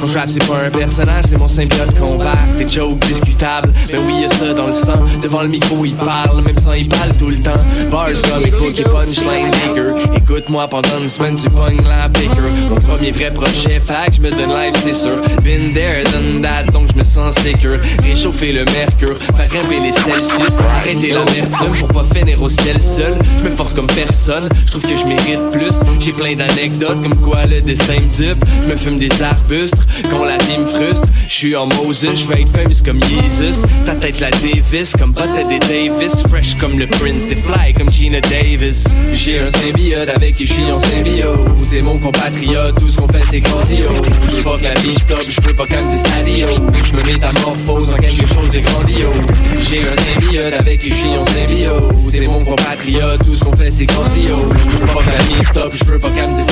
[0.00, 4.00] Quand je rappe c'est pas un personnage, c'est mon symbiote combat Des jokes discutables, ben
[4.06, 4.98] oui y'a ça dans le sang.
[5.22, 7.60] Devant le micro il parle, même sans il parle tout le temps.
[7.90, 12.76] Bars, comic book et punchline digger Écoute-moi pendant une semaine tu pognes la picker Mon
[12.76, 15.20] premier vrai projet, que je me donne live c'est sûr.
[15.42, 17.78] Been there, done that, donc je me sens secure.
[18.02, 20.56] Réchauffer le mercure, faire grimper les Celsius.
[20.80, 23.16] Arrêter l'amertume pour pas finir au ciel seul.
[23.38, 25.80] Je me force comme personne, je trouve que je mérite plus.
[26.00, 30.58] J'ai plein d'anecdotes comme quoi le dupe Je me fume des arbustes quand la vie
[30.58, 34.30] me frustre Je suis en Moses, je vais être famous comme Jesus Ta tête la
[34.30, 39.40] Davis comme Butthead et Davis Fresh comme le Prince et fly comme Gina Davis J'ai
[39.40, 41.38] un symbiote avec qui je suis en symbiose.
[41.58, 44.02] C'est mon compatriote, tout ce qu'on fait c'est grandiose.
[44.36, 46.46] Je pas la vie stoppe, je veux pas qu'elle me dise.
[46.84, 49.26] Je me métamorphose en quelque chose de grandiose.
[49.60, 52.10] J'ai un symbiote avec qui je suis en symbiose.
[52.10, 54.48] C'est mon compatriote, tout ce qu'on fait c'est grandiose.
[54.72, 56.50] Je pas que la vie stoppe, je veux pas qu'elle me dise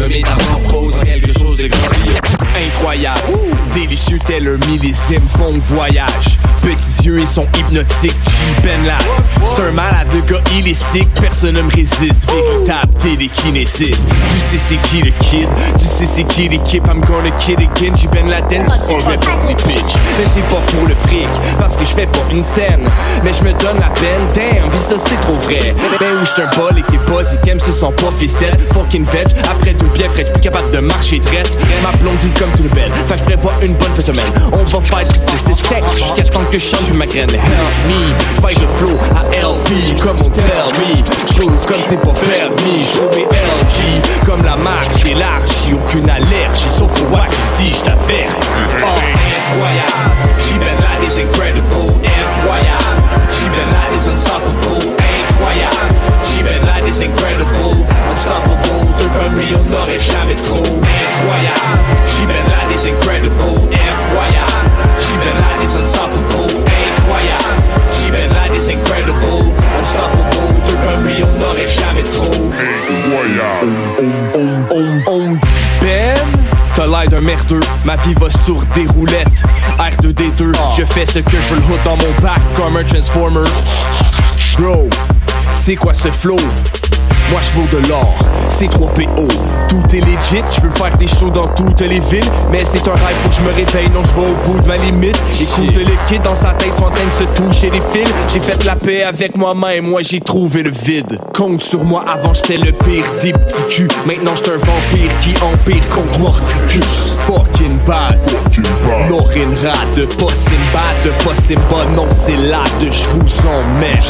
[0.00, 1.68] me métamorphose en quelque chose de.
[2.56, 3.20] Incroyable,
[3.74, 6.38] délicieux tel un millésime, bon voyage.
[6.62, 8.62] Petits yeux, ils sont hypnotiques, J.
[8.62, 8.98] Ben là.
[9.44, 12.30] C'est un malade de gars illicite, personne ne me résiste.
[12.30, 14.08] Véritable télékinésiste.
[14.08, 15.48] Tu sais c'est qui le kid,
[15.78, 16.86] tu sais c'est qui l'équipe?
[16.86, 18.08] I'm gonna kid again, J.
[18.08, 19.36] Ben Laden, sais je vais pas
[19.66, 19.94] bitch.
[20.18, 21.28] Mais c'est pas pour le fric,
[21.58, 22.88] parce que je fais pas une scène.
[23.22, 25.74] Mais je me donne la peine, damn, pis ça c'est trop vrai.
[25.98, 28.56] Ben oui, j'suis un bol et qui boss et qui aime se sent pas ficelle.
[28.74, 31.50] Fucking veg, après tout bien frais, plus capable de marcher drette.
[31.82, 34.32] Ma blonde dit comme tout le bel, fait que je prévois une bonne fin semaine.
[34.52, 37.30] On va faire du c'est sec, jusqu'à ce temps que je chante puis ma graine.
[37.30, 40.94] Help me, fight le flow à LP, comme on tell me.
[41.36, 44.26] Chose comme c'est pas permis, j'aurai LG.
[44.26, 48.66] Comme la marque, j'ai l'archi, aucune allergie, sauf au wack si je t'avertis.
[48.82, 52.90] Oh, incroyable, she been like is incredible, incroyable.
[53.30, 55.96] She been like is unstoppable, incroyable.
[56.24, 58.79] She been like is incredible, unstoppable.
[59.18, 61.78] On n'aurait jamais trop, incroyable.
[62.06, 64.70] She been like is incredible, incroyable.
[64.98, 67.62] She been like is unstoppable, incroyable.
[67.92, 71.04] She been like is incredible, unstoppable.
[71.04, 73.72] Lui, on n'aurait jamais trop, incroyable.
[74.00, 76.14] On, on, on, on dit Ben.
[76.74, 79.42] T'as l'air d'un merdeux, ma vie va sur des roulettes.
[79.78, 83.48] R2D2, je fais ce que je veux le hood dans mon bac comme un transformer.
[84.56, 84.88] Bro,
[85.52, 86.36] c'est quoi ce flow?
[87.30, 88.14] Moi je vaux de l'or,
[88.48, 89.28] c'est 3 PO
[89.68, 92.24] Tout est legit, je veux faire des shows dans toutes les villes.
[92.50, 94.66] Mais c'est un rêve, faut que je me réveille, non je vais au bout de
[94.66, 95.16] ma limite.
[95.40, 98.12] Écoute le kid dans sa tête, sont en train de se toucher les fils.
[98.32, 101.20] J'ai fait la paix avec moi-même, moi j'ai trouvé le vide.
[101.32, 103.88] Compte sur moi, avant j'étais le pire des petits culs.
[104.06, 107.16] Maintenant j'suis un vampire qui empire contre Morticus.
[107.26, 108.18] Fucking bad,
[109.08, 111.10] Norin rade, pas Simba, de
[111.68, 114.00] pas non c'est là de j'vous en mets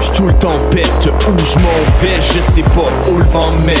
[0.00, 3.76] J'suis tout le temps pète où j'm'en vais, je sais pas où vent mène.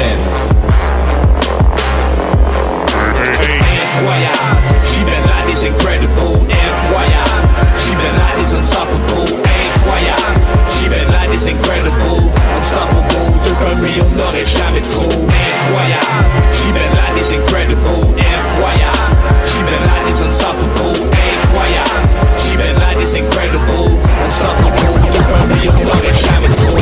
[3.96, 7.36] Incroyable, she been is incredible, incroyable
[7.86, 10.36] She been is unstoppable, incroyable.
[10.70, 13.26] She been is incredible, unstoppable.
[13.44, 16.26] De comme on n'aurait jamais trop, incroyable.
[16.52, 22.02] She been is incredible, incroyable She been is unstoppable, incroyable.
[22.38, 24.94] She been is incredible, unstoppable.
[25.12, 26.76] De comme on n'aurait jamais trop.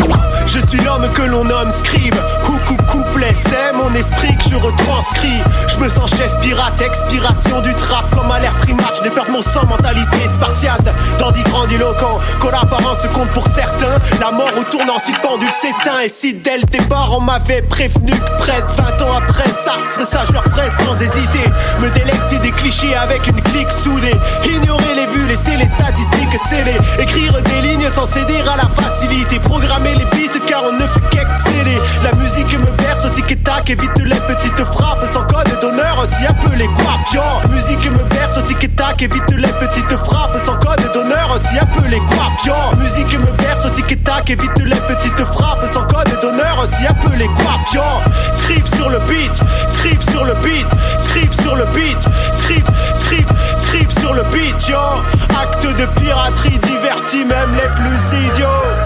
[0.47, 2.15] Je suis que l'on nomme scribe.
[2.45, 5.43] Coucou couplet, c'est mon esprit que je retranscris.
[5.69, 8.97] Je me sens chef pirate, expiration du trap comme à l'air primate.
[8.99, 10.85] Je n'ai peur de mon sang, mentalité spartiate.
[11.19, 13.99] Dandy grandiloquent, que l'apparence compte pour certains.
[14.21, 16.01] La mort au tournant si le pendule s'éteint.
[16.05, 19.75] Et si dès le départ on m'avait prévenu que près de 20 ans après ça
[19.85, 21.45] serait ça, je leur ferais sans hésiter.
[21.81, 24.15] Me délecter des clichés avec une clique soudée.
[24.45, 26.79] Ignorer les vues, laisser les statistiques scellées.
[27.01, 29.41] Écrire des lignes sans céder à la facilité.
[29.41, 30.84] Programmer les beats car on ne
[32.02, 36.66] La musique me berce au tic-tac, évite les petites frappes sans code d'honneur, aussi appelé
[36.66, 37.23] guapion.
[37.51, 42.77] Musique me berce au tic-tac, évite les petites frappes sans code d'honneur, aussi appelé guapion.
[42.78, 47.82] Musique me berce au tic-tac, évite les petites frappes sans code d'honneur, aussi appelé guapion.
[48.32, 50.66] Script sur le beat, script sur le beat,
[50.98, 54.77] script sur le beat, script, script, script sur le beat, yo.
[55.40, 58.84] Acte de piraterie divertit même les plus idiots.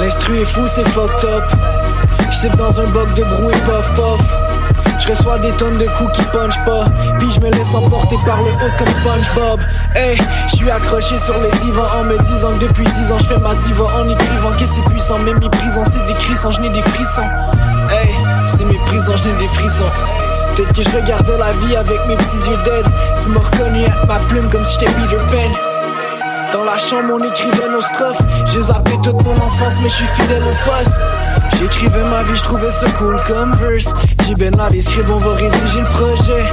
[0.00, 1.44] L'instru est fou, c'est fucked up.
[2.30, 4.36] J'sip dans un boc de brou et puff puff.
[4.98, 6.84] J'reçois des tonnes de coups qui punch pas.
[7.18, 9.60] Puis je me laisse emporter par le haut comme SpongeBob.
[9.94, 13.24] Hey, je suis accroché sur le divan en me disant que depuis 10 ans je
[13.24, 15.18] fais ma diva en écrivant que c'est puissant.
[15.24, 17.28] Mais méprisant, c'est des crissons, je n'ai des frissons.
[17.90, 18.14] Hey,
[18.46, 19.84] c'est méprisant, je n'ai des frissons.
[20.54, 22.86] Peut-être que je regarde la vie avec mes petits yeux dead.
[23.22, 25.69] Tu m'as reconnu avec ma plume comme si j'étais Peter Pan.
[26.52, 28.20] Dans la chambre, on écrivait nos strophes.
[28.46, 31.00] J'ai zappé toute mon enfance, mais je suis fidèle au poste.
[31.58, 33.94] J'écrivais ma vie, je trouvais ça cool comme verse.
[34.26, 36.44] J'ai ben là les scribes, on va rédiger le projet.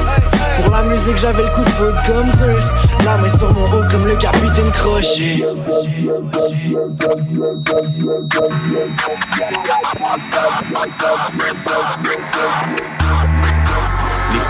[0.62, 2.74] Pour la musique, j'avais le coup de foot comme Zeus.
[3.06, 5.44] La main sur mon haut comme le capitaine Crochet.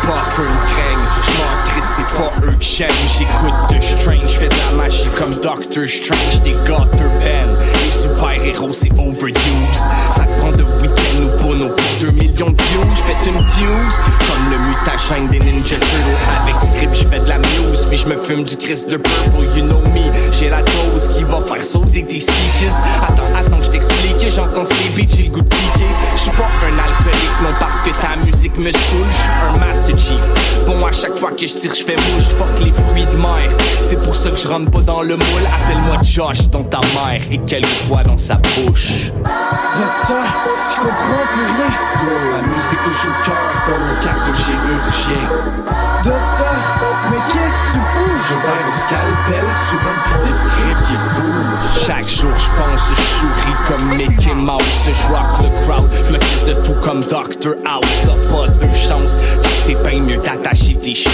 [0.07, 2.89] J'm'en crisse, c'est pas eux que j'aime.
[3.17, 6.41] J'écoute de Strange, j'fais de la magie comme Doctor Strange.
[6.43, 7.53] Des gutter band,
[7.83, 9.35] les super-héros c'est overuse
[10.11, 12.85] Ça prend de week-end ou pour nos 2 millions de views.
[12.95, 16.43] J'pète une fuse, comme le mutage chaîne des Ninja Turtles.
[16.43, 19.45] Avec script je fais de la muse Puis je me fume du Christ de Purple
[19.55, 22.75] You know me, j'ai la dose qui va faire sauter tes speakers.
[23.03, 24.15] Attends, attends que je t'explique.
[24.29, 27.79] J'entends ces beats, j'ai le goût de piquer Je suis pas un alcoolique non parce
[27.81, 29.05] que ta musique me saoule.
[29.09, 30.23] Je suis un Master Chief
[30.65, 33.49] Bon à chaque fois que je tire je fais mouche Fuck les fruits de mer.
[33.81, 35.47] C'est pour ça que je rentre pas dans le moule.
[35.61, 39.11] Appelle-moi Josh dans ta mère Et qu'elle voit dans sa bouche.
[39.13, 40.25] Docteur,
[40.71, 41.71] je comprends plus rien.
[42.33, 45.29] La musique au cœur comme un cardio-chirurgien.
[46.03, 48.17] Docteur, mais qu'est-ce que tu fous?
[48.29, 51.85] Je baille au scalpel sur un des scripts qui est fou.
[51.85, 54.63] Chaque jour, je pense, je souris comme Mickey Mouse.
[54.85, 56.17] Je rock le crowd, je me
[56.47, 57.55] de tout comme Dr.
[57.65, 58.01] House.
[58.03, 61.09] T'as pas de chance, fait t'es bien mieux d'attacher tes shoes.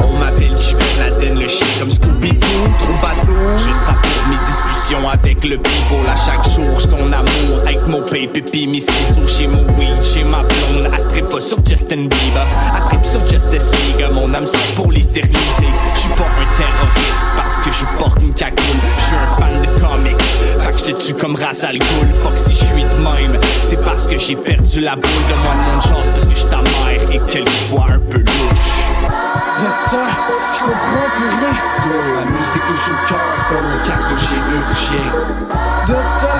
[0.00, 0.50] On m'appelle.
[0.98, 3.32] Ben Laden, le chien comme Scooby-Doo, trop bateau.
[3.56, 6.78] Je savoure mes discussions avec le people à chaque jour.
[6.78, 10.86] J'ton amour avec mon baby, puis mes ciseaux chez mon weed, chez ma blonde.
[10.92, 14.06] Attrape pas sur Justin Bieber, attrape sur Justice League.
[14.12, 15.68] Mon âme c'est pour l'éternité.
[15.94, 18.58] Je suis pas un terroriste parce que je porte une cagoule.
[18.98, 22.08] Je suis un fan de comics, fait que je te tue comme Ra's al Ghul?
[22.22, 25.54] Fuck si je suis de même, c'est parce que j'ai perdu la boule de moi
[25.54, 28.70] de mon chance parce que je ta mère et qu'elle voit un peu louche.
[29.58, 30.08] Docteur,
[30.54, 31.54] je comprends plus rien.
[32.16, 33.18] La musique touche au cœur
[33.48, 35.10] comme un cardio-chirurgien.
[35.86, 36.38] Docteur,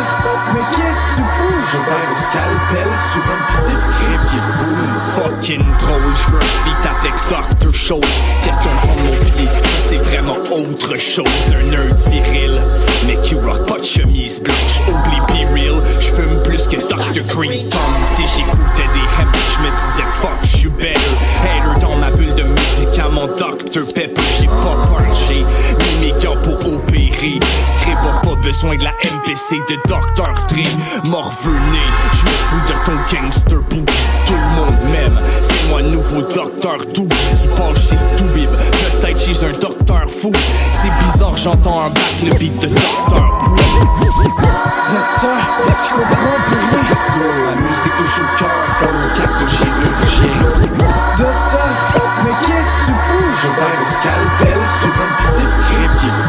[0.55, 1.61] mais qu'est-ce que tu fous?
[1.73, 4.73] Je baille au scalpel sur un des scripts qui fou.
[5.17, 7.73] Fucking drôle, je veux un feat avec Dr.
[7.73, 8.01] Chose.
[8.44, 11.27] Question de prendre mon pied, ça c'est vraiment autre chose.
[11.52, 12.61] Un nerd viril,
[13.07, 14.81] mais qui rock pas de chemise blanche.
[14.89, 17.23] Oublie be real, je fume plus que Dr.
[17.35, 17.81] Green Thumb.
[18.15, 20.98] Si j'écoutais des hems, je me disais fuck, je suis better.
[21.43, 23.85] Hater dans ma bulle de médicaments, Dr.
[23.94, 24.23] Pepper.
[24.40, 25.44] J'ai pas peur, j'ai
[26.01, 27.39] mes gants pour opérer.
[27.66, 30.32] Script a pas besoin de la MPC de Dr.
[30.48, 31.11] Dre.
[31.11, 33.86] Morvené, je me fous de ton gangster boogie.
[34.27, 35.19] Tout le monde m'aime,
[35.82, 36.23] moi nouveau.
[36.23, 37.16] Doobie.
[37.43, 38.51] Tu penses chez le Doobib,
[39.01, 40.32] peut-être chez un docteur fou.
[40.73, 42.77] C'est bizarre, j'entends un back le beat de Dr.
[44.90, 45.40] Docteur,
[45.85, 46.97] je comprends plus rien.
[47.47, 50.39] La musique touche au cœur comme un cardio-chirurgien.
[51.16, 51.73] Docteur,
[52.24, 53.31] mais qu'est-ce que tu fous?
[53.43, 55.07] Je baille au scalpel sur un
[55.39, 56.20] des scripts qui est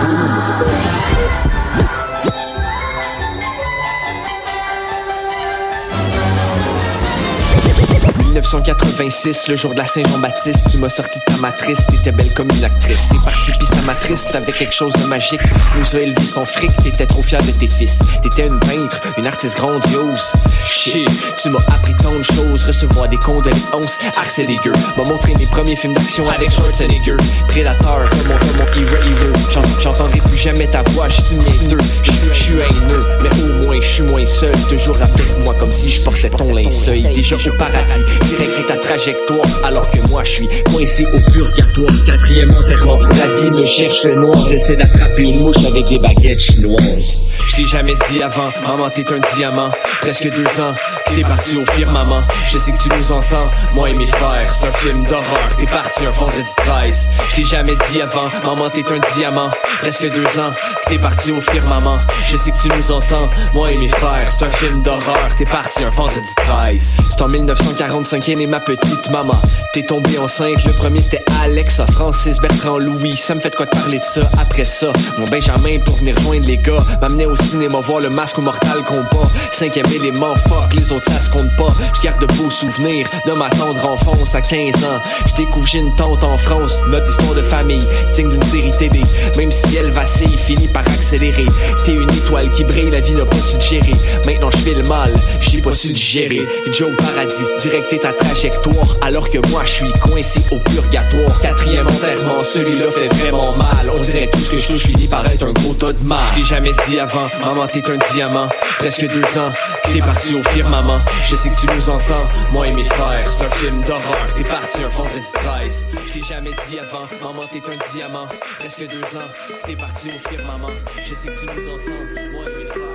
[8.42, 12.50] 1986, le jour de la Saint-Jean-Baptiste, tu m'as sorti de ta matrice, t'étais belle comme
[12.52, 13.08] une actrice.
[13.08, 15.40] T'es parti pis sa matrice, t'avais quelque chose de magique.
[15.78, 18.00] Nous a élevé son fric, t'étais trop fier de tes fils.
[18.24, 20.34] T'étais une peintre, une artiste grandiose.
[20.66, 21.08] Shit,
[21.42, 24.00] tu m'as appris tant de choses, recevoir des condoléances.
[24.20, 27.18] Axel Eager m'a montré mes premiers films d'action avec Schwarzenegger.
[27.48, 29.52] Prédateur, comme mon, mon.
[29.52, 31.78] J'en- J'entendrai plus jamais ta voix, je suis une niaiseux.
[32.04, 34.52] Je je suis haineux, mais au moins je suis moins seul.
[34.70, 37.02] Toujours avec moi comme si je portais ton linceul.
[37.14, 38.00] Déjà au paradis,
[38.36, 39.46] direct ta trajectoire.
[39.64, 41.92] Alors que moi je suis coincé au purgatoire.
[42.06, 44.38] Quatrième enterrement, la vie me cherche noir.
[44.48, 47.20] J'essaie d'attraper une mouche avec des baguettes chinoises.
[47.48, 49.72] Je t'ai jamais dit avant, maman t'es un diamant.
[50.02, 50.74] Presque deux ans,
[51.08, 52.22] que t'es parti au firmament.
[52.50, 54.54] Je sais que tu nous entends, moi et mes frères.
[54.54, 57.08] C'est un film d'horreur, t'es parti un vendredi 13.
[57.30, 59.50] Je t'ai jamais dit avant, maman t'es un diamant.
[59.82, 60.52] Presque deux ans,
[60.84, 61.98] que t'es parti au firmament.
[62.30, 64.32] Je sais que tu nous entends, moi et mes frères.
[64.32, 66.98] C'est un film d'horreur, t'es parti un vendredi 13.
[67.10, 69.36] C'est en 1945 qu'est née ma petite maman.
[69.74, 73.16] T'es tombée enceinte, le premier c'était Alexa, Francis, Bertrand, Louis.
[73.16, 74.92] Ça me fait de quoi te parler de ça après ça.
[75.18, 76.84] Mon Benjamin pour venir rejoindre les gars.
[77.02, 79.28] M'amenait au cinéma voir le masque au mortal combat.
[79.52, 81.74] Cinquième élément, fuck, les autres ça se compte pas.
[81.96, 85.02] Je garde de beaux souvenirs de ma tendre enfance à 15 ans.
[85.26, 89.02] Je découvre j'ai une tante en France, notre histoire de famille, digne d'une série télé.
[89.38, 91.46] Même si elle vacille, finit par accélérer.
[91.86, 93.94] T'es une étoile qui brille, la vie n'a pas su te gérer.
[94.26, 96.46] Maintenant je fais le mal, j'ai pas su digérer.
[96.72, 98.98] Joe Paradis, directer ta trajectoire.
[99.02, 101.40] Alors que moi je suis coincé au purgatoire.
[101.40, 103.92] Quatrième enterrement, celui-là fait vraiment mal.
[103.94, 106.20] On dirait tout ce que je touche finit par être un gros tas de mal.
[106.38, 108.48] Je jamais dit avant, maman t'es un diamant.
[108.80, 109.52] Presque deux ans,
[109.92, 111.00] t'es parti au firmament.
[111.28, 113.32] Je sais que tu nous entends, moi et mes frères.
[113.32, 115.86] C'est un film d'horreur, t'es parti un vendredi 13.
[116.08, 118.28] Je t'ai jamais dit avant, maman t'es un diamant.
[118.60, 119.30] Presque deux ans,
[119.66, 120.74] t'es parti au firmament.
[121.08, 122.91] Je sais que tu nous entends, moi et mes frères.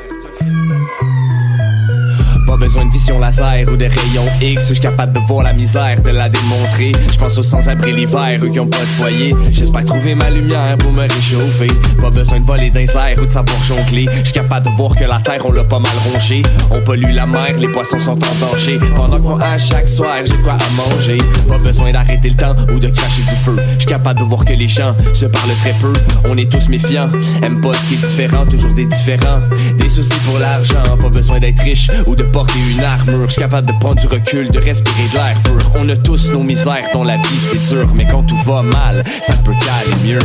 [2.46, 5.52] Pas besoin de vision laser ou de rayons X, je suis capable de voir la
[5.52, 6.92] misère, de la démontrer.
[7.10, 9.34] Je pense aux sans-abri l'hiver, eux qui ont pas de foyer.
[9.50, 11.66] J'espère trouver ma lumière pour me réchauffer.
[12.00, 14.06] Pas besoin de voler airs ou de savoir jongler.
[14.18, 16.42] Je suis capable de voir que la terre, on l'a pas mal rongée.
[16.70, 18.78] On pollue la mer, les poissons sont en danger.
[18.94, 21.18] Pendant que moi, à chaque soir, j'ai quoi à manger.
[21.48, 23.56] Pas besoin d'arrêter le temps ou de cracher du feu.
[23.74, 25.92] Je suis capable de voir que les gens se parlent très peu.
[26.28, 27.08] On est tous méfiants,
[27.42, 29.40] aime pas ce qui est différent, toujours des différents.
[29.78, 33.28] Des soucis pour l'argent, pas besoin d'être riche ou de porter une armure.
[33.28, 35.70] Je suis capable de prendre du recul, de respirer de l'air pur.
[35.76, 37.88] On a tous nos misères dans la vie, c'est dur.
[37.94, 40.18] Mais quand tout va mal, ça peut caler mieux.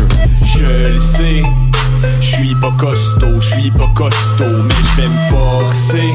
[0.44, 1.42] Je le sais,
[2.20, 6.12] je suis pas costaud, je suis pas costaud, mais je vais me forcer.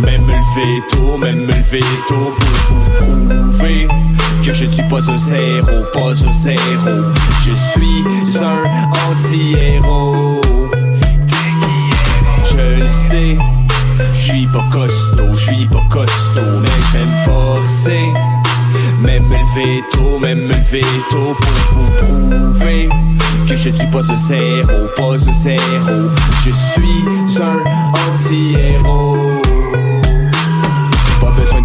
[0.00, 3.86] Même me lever tôt, même me lever tôt pour vous prouver
[4.44, 6.58] que je ne suis pas un zéro, pas un zéro.
[7.46, 10.40] Je suis un anti-héros.
[12.50, 13.36] Je le sais,
[14.36, 18.12] suis pas costaud, je suis pas costaud, mais je vais me forcer.
[19.00, 22.88] Même me lever tôt, même me lever tôt pour vous prouver
[23.48, 26.10] que je suis pas un zéro, pas un zéro.
[26.44, 29.45] Je suis un anti-héros.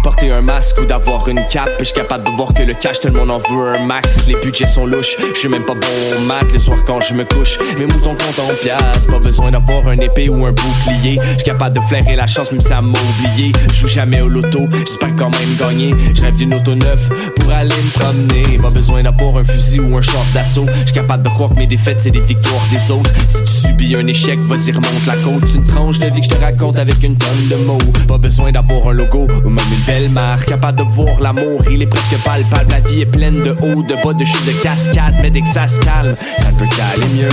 [0.02, 1.70] Porter un masque ou d'avoir une cape.
[1.78, 4.26] Je suis capable de voir que le cash, tout le monde en veut un max.
[4.26, 7.14] Les budgets sont louches, je suis même pas bon au maths le soir quand je
[7.14, 7.58] me couche.
[7.78, 9.06] Mes moutons comptent en pièces.
[9.06, 11.20] Pas besoin d'avoir un épée ou un bouclier.
[11.22, 13.52] Je suis capable de flairer la chance, même si ça m'a oublié.
[13.68, 15.94] Je joue jamais au loto, j'espère quand même gagner.
[16.14, 18.58] Je rêve d'une auto neuve pour aller me promener.
[18.58, 20.66] Pas besoin d'avoir un fusil ou un short d'assaut.
[20.80, 23.10] Je suis capable de croire que mes défaites, c'est des victoires des autres.
[23.28, 25.48] Si tu subis un échec, vas-y, remonte la côte.
[25.54, 27.78] Une tranche de vie que je te raconte avec une tonne de mots.
[28.08, 30.46] Pas besoin d'avoir un logo ou même une belle marque.
[30.46, 32.70] Capable de voir l'amour, il est presque palpable.
[32.70, 35.14] La vie est pleine de hauts, de bas, de chutes, de cascades.
[35.20, 37.28] Mais dès que ça se calme, ça ne peut qu'aller mieux.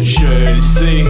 [0.00, 1.04] Je le sais,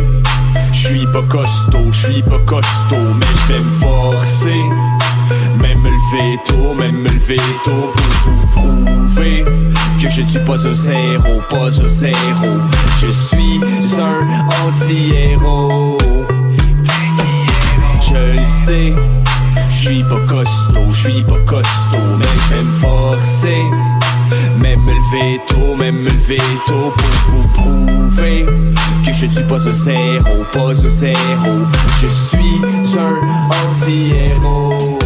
[0.72, 4.62] je suis pas costaud, je suis pas costaud, mais je vais me forcer.
[5.60, 8.38] Même me lever tôt, même me lever tôt pour vous
[10.24, 12.15] je suis pas un zéro, pas un zéro.
[13.01, 13.61] Je suis
[13.99, 15.99] un anti-héros.
[18.03, 18.95] Je le sais,
[19.70, 23.62] je suis pas costaud, je suis pas costaud, mais je vais me forcer.
[24.59, 28.47] Même me lever tôt, même me lever tôt pour vous prouver
[29.07, 31.15] que je suis pas un zéro, pas un zéro.
[32.03, 34.97] Je suis un anti-héros.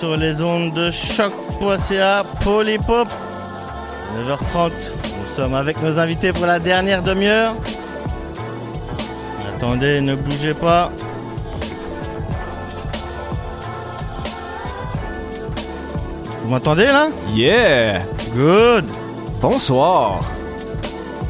[0.00, 3.08] Sur les ondes de choc.ca Polypop
[4.02, 4.70] C'est 9h30
[5.20, 7.54] Nous sommes avec nos invités pour la dernière demi-heure
[9.54, 10.90] Attendez, ne bougez pas
[16.42, 17.08] Vous m'entendez là?
[17.34, 17.98] Yeah!
[18.34, 18.86] Good!
[19.42, 20.22] Bonsoir!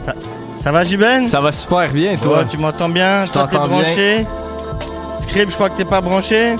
[0.07, 0.15] Ça,
[0.55, 1.27] ça va Jiben?
[1.27, 2.39] Ça va super bien, toi?
[2.39, 3.25] Ouais, tu m'entends bien?
[3.25, 4.25] Je t'entends branché?
[5.19, 6.55] Script, je crois que t'es pas branché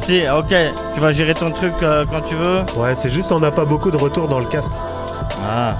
[0.00, 0.54] Si, ok.
[1.00, 3.64] Tu vas gérer ton truc euh, quand tu veux Ouais, c'est juste on n'a pas
[3.64, 4.70] beaucoup de retour dans le casque.
[5.50, 5.72] Ah.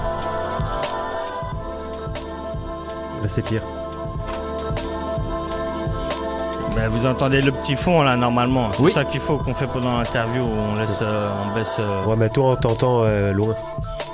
[3.21, 3.61] Là, c'est pire.
[6.75, 8.69] Ben, vous entendez le petit fond là normalement.
[8.73, 8.93] C'est Oui.
[8.93, 10.41] ça qu'il faut qu'on fait pendant l'interview.
[10.43, 11.75] On laisse, euh, on baisse.
[11.77, 13.53] euh, Ouais, mais toi, on t'entend euh, loin.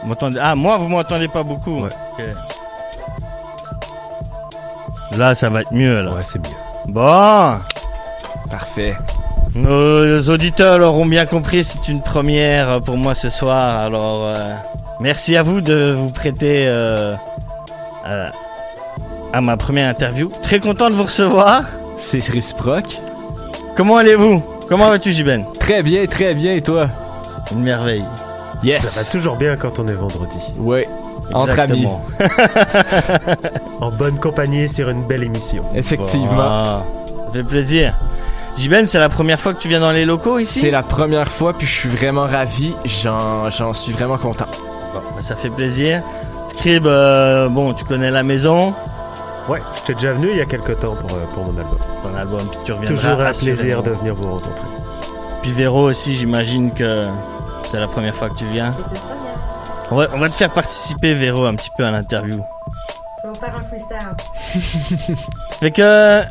[0.04, 1.84] vous m'entendez- Ah, moi, vous m'entendez pas beaucoup.
[1.84, 1.90] Ouais.
[2.20, 2.26] Ok.
[5.18, 6.12] Là, ça va être mieux là.
[6.12, 6.56] Ouais, c'est mieux.
[6.88, 7.60] Bon.
[8.52, 8.98] Parfait.
[9.58, 13.80] Nos auditeurs l'auront bien compris, c'est une première pour moi ce soir.
[13.80, 14.36] Alors, euh,
[15.00, 17.16] merci à vous de vous prêter euh,
[18.06, 18.32] à,
[19.34, 20.30] à ma première interview.
[20.44, 21.64] Très content de vous recevoir.
[21.96, 23.00] C'est réciproque.
[23.76, 24.44] Comment allez-vous?
[24.70, 25.46] Comment vas-tu, Jiben?
[25.60, 26.90] Très bien, très bien, et toi?
[27.52, 28.06] Une merveille.
[28.64, 28.84] Yes!
[28.88, 30.38] Ça va toujours bien quand on est vendredi.
[30.60, 30.88] Ouais.
[31.34, 31.88] Entre amis.
[31.88, 32.06] Exactement.
[33.82, 35.64] En bonne compagnie sur une belle émission.
[35.76, 36.80] Effectivement.
[36.80, 36.84] Ça
[37.34, 37.94] fait plaisir.
[38.58, 40.60] Jiben, c'est la première fois que tu viens dans les locaux ici?
[40.62, 42.76] C'est la première fois, puis je suis vraiment ravi.
[42.86, 44.48] J'en, j'en suis vraiment content.
[44.94, 46.02] Bon, bah, ça fait plaisir.
[46.48, 48.74] Scrib, euh, bon, tu connais la maison,
[49.50, 51.78] Ouais, j'étais déjà venu il y a quelques temps pour, euh, pour mon album.
[52.04, 54.52] ton album, puis tu reviendras Toujours un plaisir de venir vous rencontrer.
[55.42, 57.04] Puis Véro aussi, j'imagine que
[57.72, 58.72] C'est la première fois que tu viens.
[59.90, 62.42] On va, on va te faire participer, Véro, un petit peu à l'interview.
[63.24, 65.16] On va faire un freestyle.
[65.60, 66.22] Fait que,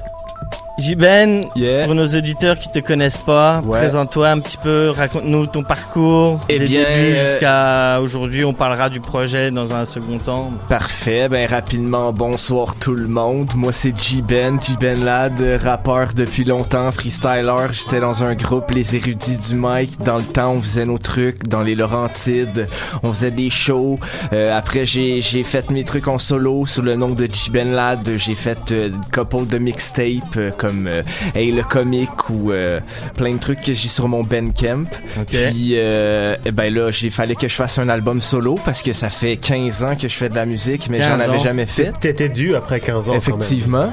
[0.79, 1.47] Jiben,
[1.85, 3.79] pour nos auditeurs qui te connaissent pas, Ouais.
[3.79, 6.41] présente-toi un petit peu, raconte-nous ton parcours.
[6.51, 8.45] Eh des bien, débuts euh, jusqu'à aujourd'hui.
[8.45, 10.53] On parlera du projet dans un second temps.
[10.69, 13.51] Parfait, ben rapidement, bonsoir tout le monde.
[13.57, 17.69] Moi c'est J-Ben, J-Ben Lad, rappeur depuis longtemps, freestyler.
[17.73, 19.99] J'étais dans un groupe, les érudits du mic.
[20.05, 22.69] Dans le temps, on faisait nos trucs dans les Laurentides.
[23.03, 23.99] On faisait des shows.
[24.35, 28.09] Euh, après, j'ai, j'ai fait mes trucs en solo sous le nom de J-Ben Lad.
[28.17, 31.03] J'ai fait euh, une couple de mixtapes euh, comme euh,
[31.35, 32.81] Hey le comique ou euh,
[33.15, 34.87] plein de trucs que j'ai sur mon Bandcamp.
[35.27, 38.93] Puis euh, eh ben là, j'ai fallait que je fasse un album solo parce que
[38.93, 41.67] ça fait 15 ans que je fais de la musique, mais j'en 15 avais jamais
[41.67, 41.93] fait.
[41.99, 43.15] T'étais dû après 15 ans.
[43.15, 43.93] Effectivement.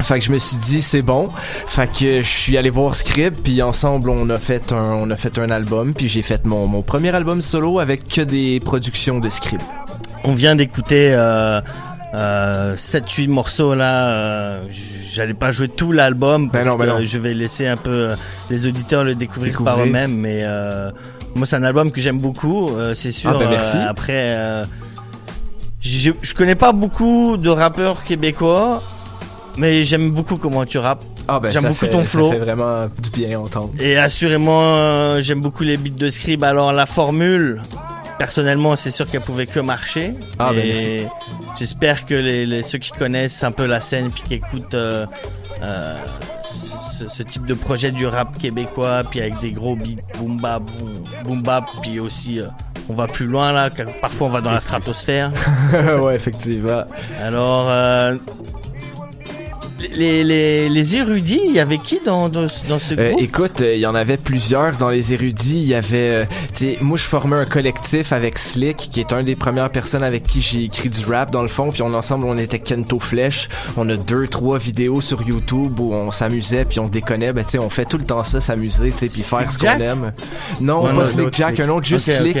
[0.00, 1.30] Fait que je me suis dit c'est bon.
[1.66, 5.16] Fait que je suis allé voir Script puis ensemble on a fait un on a
[5.16, 9.18] fait un album puis j'ai fait mon, mon premier album solo avec que des productions
[9.18, 9.64] de Script.
[10.24, 11.60] On vient d'écouter euh,
[12.16, 14.08] euh, 7-8 morceaux là.
[14.08, 14.62] euh,
[15.12, 16.98] J'allais pas jouer tout l'album parce Ben non, ben que non.
[17.04, 18.16] je vais laisser un peu euh,
[18.50, 20.16] les auditeurs le découvrir, par eux-mêmes.
[20.16, 20.90] Mais euh,
[21.34, 22.70] moi, c'est un album que j'aime beaucoup.
[22.94, 23.30] c'est sûr.
[23.34, 23.76] Ah, ben, merci.
[23.78, 24.64] après,
[25.80, 28.82] je, je connais pas beaucoup de rappeurs québécois,
[29.56, 31.04] mais j'aime beaucoup comment tu rappes.
[31.28, 32.28] Ah ben j'aime beaucoup fait- ton flow.
[32.28, 33.70] Ça fait vraiment du bien entendre.
[33.80, 36.44] Et assurément, j'aime beaucoup les beats de Scrib.
[36.44, 37.62] Alors la formule,
[38.18, 40.14] personnellement, c'est sûr qu'elle pouvait que marcher.
[40.38, 41.06] Ah, ben, et
[41.58, 45.06] j'espère que les, les- ceux qui connaissent un peu la scène puis qui écoutent euh,
[45.62, 45.96] euh,
[46.98, 50.62] ce, ce type de projet du rap québécois, puis avec des gros beats boom bap,
[50.78, 52.46] boom, boom bap, puis aussi euh,
[52.88, 53.68] on va plus loin là.
[54.00, 55.30] Parfois on va dans la stratosphère.
[56.02, 56.84] ouais, effectivement.
[57.22, 57.68] Alors.
[59.94, 63.22] Les, les, les érudits, il y avait qui dans, dans, dans ce Euh, groupe?
[63.22, 65.58] écoute, euh, il y en avait plusieurs dans les érudits.
[65.58, 69.12] Il y avait, euh, tu sais, moi je formais un collectif avec Slick, qui est
[69.12, 71.70] un des premières personnes avec qui j'ai écrit du rap dans le fond.
[71.70, 73.48] Puis on ensemble, on était Kento Flèche.
[73.76, 77.32] On a deux, trois vidéos sur YouTube où on s'amusait puis on déconnait.
[77.32, 79.58] Ben tu sais, on fait tout le temps ça, s'amuser, tu sais, puis faire ce
[79.58, 80.12] qu'on aime.
[80.60, 82.38] Non, pas non, un Slick Jack, un autre juste Slick,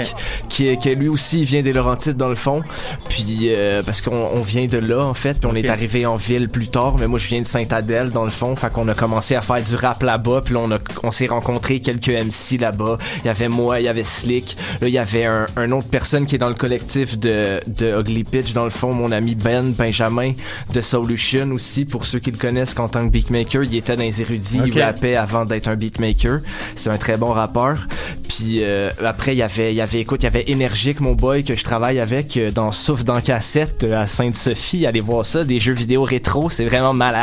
[0.48, 2.62] qui, est- qui lui aussi il vient des Laurentides dans le fond.
[3.08, 6.16] Puis euh, parce qu'on on vient de là en fait, puis on est arrivé en
[6.16, 6.96] ville plus tard.
[6.98, 9.62] Mais moi je viens de Saint-Adèle dans le fond, fait qu'on a commencé à faire
[9.62, 10.42] du rap là-bas.
[10.44, 12.98] Puis là on a on s'est rencontré quelques MC là-bas.
[13.24, 14.56] Il y avait moi, il y avait Slick.
[14.80, 18.00] Là il y avait un, un autre personne qui est dans le collectif de de
[18.00, 20.32] Ugly Pitch dans le fond, mon ami Ben Benjamin
[20.72, 21.84] de Solution aussi.
[21.84, 24.72] Pour ceux qui le connaissent qu'en tant que beatmaker, il était dans les érudits, Ok.
[24.74, 26.40] il rappait avant d'être un beatmaker.
[26.74, 27.86] C'est un très bon rappeur.
[28.28, 31.12] Puis euh, après il y avait il y avait écoute, il y avait Énergique mon
[31.12, 35.26] boy que je travaille avec euh, dans Souffle dans cassette euh, à Sainte-Sophie, allez voir
[35.26, 37.15] ça, des jeux vidéo rétro, c'est vraiment malade.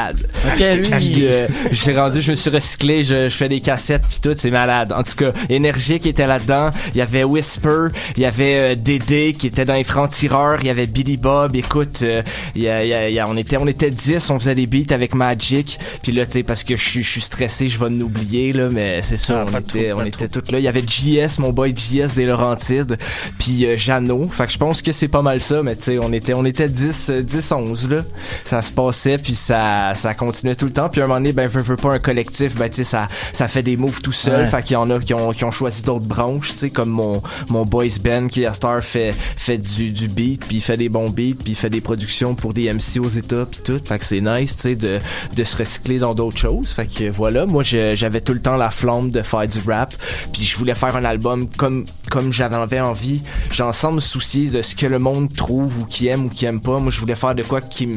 [0.53, 0.81] Ok, lui.
[0.81, 4.19] Puis, euh, je suis rendu, je me suis recyclé, je, je fais des cassettes puis
[4.21, 4.93] tout, c'est malade.
[4.93, 7.87] En tout cas, Énergique était là-dedans, il y avait Whisper,
[8.17, 11.55] il y avait euh, Dédé qui était dans les francs-tireurs, il y avait Billy Bob,
[11.55, 12.21] écoute, euh,
[12.55, 14.39] il y a- il y a- il y a- on était on était 10, on
[14.39, 17.21] faisait des beats avec Magic, puis là tu sais parce que je suis je suis
[17.21, 20.27] stressé, je vais nous oublier là, mais c'est ça, Ah, on était trop, on était
[20.27, 22.97] tous là, il y avait JS, mon boy JS des Laurentides,
[23.39, 25.97] puis euh, Jeannot, fait que je pense que c'est pas mal ça, mais tu sais
[26.01, 27.97] on était on était 10 euh, 10 11 là.
[28.45, 31.33] Ça se passait puis ça ça continuait tout le temps, puis à un moment donné
[31.33, 34.11] ben veux, veux pas un collectif, ben tu sais ça ça fait des moves tout
[34.11, 34.47] seul, Ouais.
[34.47, 36.89] fait qu'il y en a qui ont qui ont choisi d'autres branches, tu sais comme
[36.89, 40.77] mon mon boys Ben qui à Star fait fait du du beat, puis il fait
[40.77, 43.79] des bons beats, puis il fait des productions pour des MC aux États puis tout,
[43.83, 44.99] fait que c'est nice, tu sais de
[45.35, 48.69] de se recycler dans d'autres choses, fait que voilà, moi j'avais tout le temps la
[48.71, 49.93] flamme de faire du rap,
[50.31, 54.61] puis je voulais faire un album comme comme j'avais envie, j'ai ensemble me soucier de
[54.61, 56.77] ce que le monde trouve ou qui aime ou qui aime pas.
[56.79, 57.87] Moi, je voulais faire de quoi qui,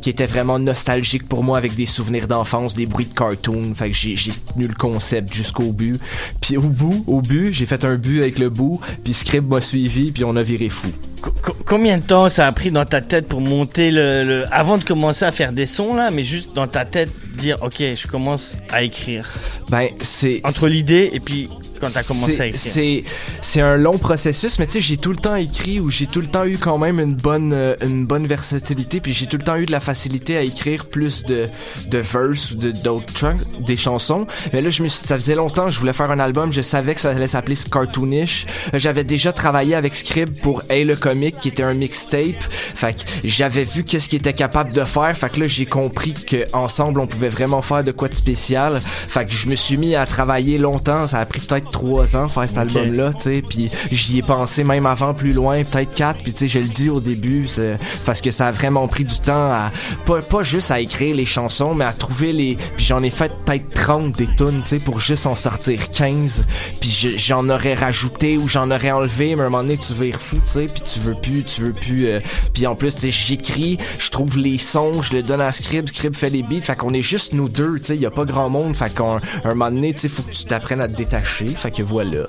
[0.00, 3.74] qui était vraiment nostalgique pour moi avec des souvenirs d'enfance, des bruits de cartoon.
[3.74, 6.00] Fait que j'ai j'ai tenu le concept jusqu'au but.
[6.40, 9.60] Puis au bout, au but, j'ai fait un but avec le bout, puis Script m'a
[9.60, 10.88] suivi, puis on a viré fou.
[11.22, 11.32] Co-
[11.66, 14.84] Combien de temps ça a pris dans ta tête pour monter le, le- avant de
[14.84, 18.56] commencer à faire des sons là, mais juste dans ta tête dire ok je commence
[18.70, 19.28] à écrire?
[19.70, 21.48] Ben c'est entre l'idée et puis
[21.80, 22.60] quand t'as commencé C'est- à écrire.
[22.72, 23.04] C'est
[23.42, 26.20] c'est un long processus, mais tu sais, j'ai tout le temps écrit ou j'ai tout
[26.20, 29.44] le temps eu quand même une bonne euh, une bonne versatilité, puis j'ai tout le
[29.44, 31.46] temps eu de la facilité à écrire plus de
[31.88, 34.26] de verse ou de d'autres tracks, des chansons.
[34.52, 36.94] Mais là, je me suis, ça faisait longtemps je voulais faire un album, je savais
[36.94, 38.46] que ça allait s'appeler cartoonish.
[38.74, 42.40] J'avais déjà travaillé avec Scrib pour Hey le comic qui était un mixtape.
[42.74, 45.16] Fait que j'avais vu qu'est-ce qu'il était capable de faire.
[45.16, 48.80] Fait que là, j'ai compris que ensemble on pouvait vraiment faire de quoi de spécial.
[48.84, 51.06] Fait que je me suis mis à travailler longtemps.
[51.06, 54.22] Ça a pris peut-être peut-être trois ans faire cet album-là, tu sais, puis j'y ai
[54.22, 57.46] pensé même avant plus loin, peut-être quatre, puis tu sais, je le dis au début,
[57.46, 59.70] c'est parce que ça a vraiment pris du temps à
[60.04, 63.32] pas, pas juste à écrire les chansons, mais à trouver les, puis j'en ai fait
[63.44, 66.44] peut-être 30 des tunes, tu sais, pour juste en sortir 15,
[66.80, 69.92] puis je- j'en aurais rajouté ou j'en aurais enlevé, mais à un moment donné tu
[69.94, 72.20] vires fou, tu sais, puis tu veux plus, tu veux plus, euh,
[72.52, 75.88] puis en plus, tu sais, j'écris, je trouve les sons, je le donne à Scrib,
[75.88, 78.24] Scrib fait les beats, fait qu'on est juste nous deux, tu sais, y a pas
[78.24, 80.96] grand monde, fait qu'un un moment donné, tu sais, faut que tu t'apprennes à te
[80.96, 82.26] détacher, fait que voilà.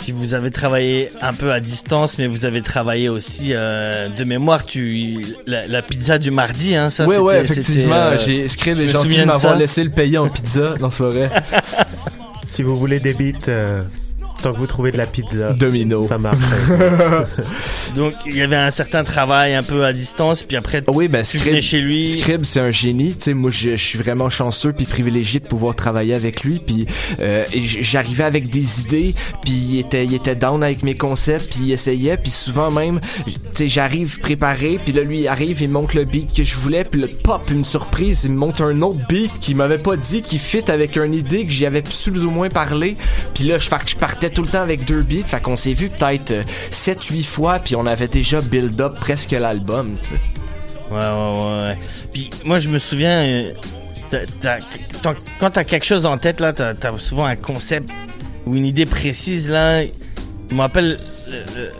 [0.00, 4.24] Puis vous avez travaillé un peu à distance, mais vous avez travaillé aussi euh, de
[4.24, 4.64] mémoire.
[4.64, 7.04] Tu la, la pizza du mardi, hein, ça.
[7.06, 10.18] ouais, c'était- ouais, effectivement, euh, j'ai Scrib je est gentil de m'avoir laissé le payer
[10.18, 11.30] en pizza dans ce forêt.
[12.46, 13.82] Si vous voulez des beats, euh,
[14.42, 16.00] tant que vous trouvez de la pizza, Domino.
[16.00, 16.38] ça marche.
[17.94, 21.22] Donc il y avait un certain travail un peu à distance, puis après oui, ben,
[21.22, 22.06] tu venais chez lui.
[22.06, 23.14] Scrib, c'est un génie.
[23.14, 26.60] Tu sais, moi, je, je suis vraiment chanceux puis privilégié de pouvoir travailler avec lui.
[26.64, 26.86] Puis
[27.20, 31.60] euh, j'arrivais avec des idées, puis il était, il était down avec mes concepts, puis
[31.64, 32.16] il essayait.
[32.16, 35.96] Puis souvent même, tu sais, j'arrive préparé, puis là, lui, il arrive, il me montre
[35.96, 39.00] le beat que je voulais, puis là, pop, une surprise, il me montre un autre
[39.08, 42.30] beat qu'il m'avait pas dit, qui fit avec une idée que j'y avais plus ou
[42.30, 42.96] moins parlé.
[43.34, 45.56] Puis là, je, fait que je partais tout le temps avec deux beats, fait qu'on
[45.56, 46.32] s'est vu peut-être
[46.70, 49.96] 7-8 fois, puis on avait déjà build up presque l'album.
[50.90, 51.78] Ouais, ouais, ouais.
[52.12, 53.52] Puis moi, je me souviens, euh,
[55.40, 57.90] quand t'as quelque chose en tête, là, t'as as souvent un concept
[58.46, 59.82] ou une idée précise, là.
[59.84, 60.98] Je me rappelle,
[61.28, 61.72] le, le-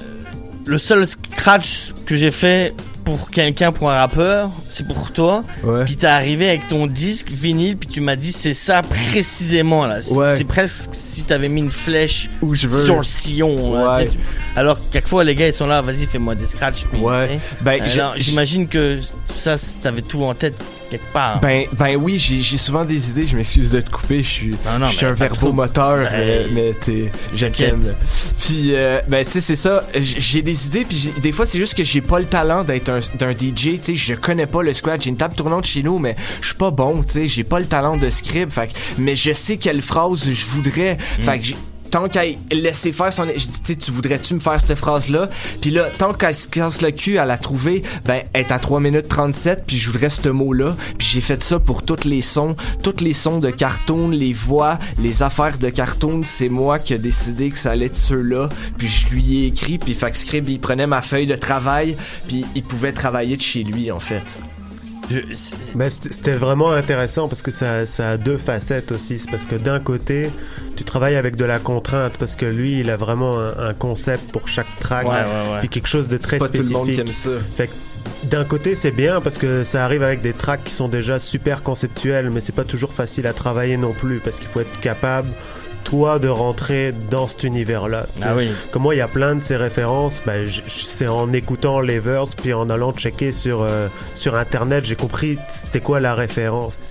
[0.67, 2.75] le seul scratch que j'ai fait
[3.17, 5.43] pour quelqu'un, pour un rappeur, c'est pour toi.
[5.65, 5.85] Ouais.
[5.87, 10.03] Puis t'es arrivé avec ton disque vinyle, puis tu m'as dit c'est ça précisément là.
[10.03, 10.45] C'est Ouais.
[10.45, 12.85] presque si t'avais mis une flèche Où je veux.
[12.85, 13.73] sur le sillon.
[13.73, 14.19] là, tu
[14.57, 16.85] Alors que quelquefois les gars ils sont là, vas-y fais-moi des scratchs.
[16.85, 17.29] puis, Ouais.
[17.29, 17.41] sais.
[17.63, 17.83] Ben,
[18.17, 18.99] j'imagine que
[19.35, 20.61] ça, t'avais tout en tête
[20.91, 21.41] quelque part.
[21.41, 23.27] Ben, ben oui, j'ai souvent des idées.
[23.27, 24.23] Je m'excuse de te couper.
[24.23, 27.81] Je suis, Non, non, je suis mais un verbomoteur, Ben, mais, mais t'es, je t'aime.
[28.41, 29.85] Puis, euh, ben tu sais, c'est ça.
[29.95, 33.01] J'ai des idées, puis des fois c'est juste que j'ai pas le talent d'être un,
[33.19, 33.55] d'un DJ.
[33.55, 35.03] Tu sais, je connais pas le scratch.
[35.05, 37.03] J'ai une table tournante chez nous, mais je suis pas bon.
[37.03, 38.53] Tu sais, j'ai pas le talent de script.
[38.53, 40.95] Fait mais je sais quelle phrase je voudrais.
[41.19, 41.23] Mm.
[41.23, 41.57] Fait que j'ai-
[41.91, 45.29] tant qu'à laisser faire son je dis tu voudrais-tu me faire cette phrase là
[45.61, 48.59] puis là tant qu'elle se casse le cul à la trouver ben elle est à
[48.59, 52.05] 3 minutes 37 puis je voudrais ce mot là puis j'ai fait ça pour tous
[52.05, 52.57] les sons.
[52.83, 56.99] Tous les sons de cartoon les voix les affaires de cartoon c'est moi qui ai
[56.99, 58.49] décidé que ça allait être ceux-là.
[58.77, 61.97] Puis je lui ai écrit puis Scrib il prenait ma feuille de travail
[62.27, 64.25] puis il pouvait travailler de chez lui en fait
[65.75, 69.19] Ben, c'était c'était vraiment intéressant parce que ça, ça a deux facettes aussi.
[69.19, 70.31] C'est parce que d'un côté,
[70.77, 74.31] tu travailles avec de la contrainte parce que lui, il a vraiment un, un concept
[74.33, 75.59] pour chaque track, Ouais, ouais, ouais.
[75.61, 76.77] puis quelque chose de très Pas tout le spécifique.
[76.77, 77.31] monde qui aime ça.
[77.57, 77.73] Fait que
[78.25, 81.63] d'un côté, c'est bien parce que ça arrive avec des tracks qui sont déjà super
[81.63, 85.29] conceptuels, mais c'est pas toujours facile à travailler non plus parce qu'il faut être capable
[85.89, 88.07] toi de rentrer dans cet univers-là.
[88.23, 88.51] Ah oui.
[88.73, 90.23] Comme moi, il y a plein de ces références.
[90.27, 94.97] Ben, c'est en écoutant les verses, puis en allant checker sur, euh, sur Internet, j'ai
[94.97, 96.83] compris c'était quoi la référence.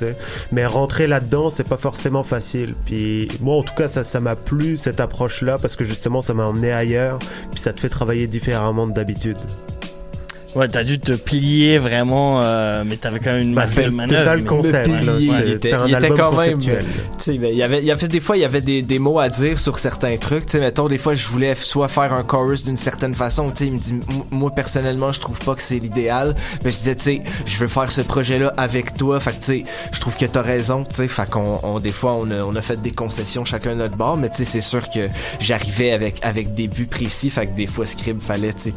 [0.52, 2.74] Mais rentrer là-dedans, c'est pas forcément facile.
[2.86, 6.34] Puis moi, en tout cas, ça ça m'a plu, cette approche-là, parce que justement, ça
[6.34, 7.20] m'a emmené ailleurs,
[7.52, 9.38] puis ça te fait travailler différemment de d'habitude.
[10.58, 13.90] Ouais, t'as dû te plier vraiment, euh, mais t'avais quand même une Bah, masse c'était-
[13.90, 15.14] de c'était ça le concept, là.
[15.14, 15.20] ouais.
[15.20, 16.86] il C'était- était, un il était quand même conceptuel.
[16.86, 18.82] tu sais ben, il y avait il y avait des fois il y avait des,
[18.82, 21.88] des mots à dire sur certains trucs tu sais mettons des fois je voulais soit
[21.88, 23.96] faire un chorus d'une certaine façon tu sais il me dit
[24.32, 27.68] moi personnellement je trouve pas que c'est l'idéal mais je disais tu sais je veux
[27.68, 30.84] faire ce projet là avec toi fait que tu sais je trouve que t'as raison
[30.86, 33.72] tu sais fait qu'on on, des fois on a, on a fait des concessions chacun
[33.74, 35.08] de notre bord mais tu sais c'est sûr que
[35.40, 38.74] j'arrivais avec avec des buts précis fait que des fois Scrib fallait tu sais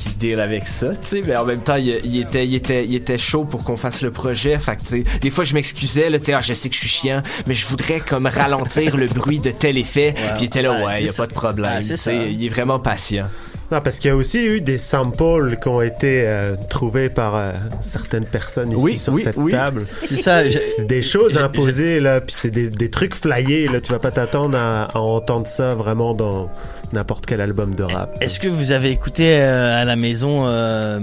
[0.00, 2.54] qu'il qui deal avec ça, tu sais, mais en même temps, il, il était, il
[2.54, 5.44] était, il était chaud pour qu'on fasse le projet, fait que, tu sais, des fois,
[5.44, 8.00] je m'excusais, là, tu sais, ah, je sais que je suis chiant, mais je voudrais
[8.00, 11.08] comme ralentir le bruit de tel effet, puis il était là, Ouais, ouais, il y
[11.08, 11.22] a ça.
[11.24, 13.26] pas de problème, Ah, il est vraiment patient.
[13.72, 17.36] Non, parce qu'il y a aussi eu des samples qui ont été euh, trouvés par
[17.36, 19.52] euh, certaines personnes ici Oui, sur oui, cette oui.
[19.52, 19.86] table.
[20.04, 23.80] C'est ça, C'est des choses imposées, là, puis c'est des, des trucs flyés, là.
[23.80, 26.50] Tu vas pas t'attendre à, à entendre ça vraiment dans
[26.92, 28.16] n'importe quel album de rap.
[28.20, 30.98] Est-ce que vous avez écouté euh, à la maison euh,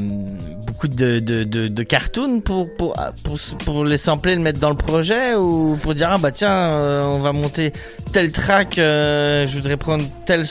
[0.65, 4.69] beaucoup de, de, de, de cartoons pour, pour, pour, pour les sampler, le mettre dans
[4.69, 7.73] le projet ou pour dire ah bah tiens euh, on va monter
[8.11, 10.43] tel track, euh, je voudrais prendre tel,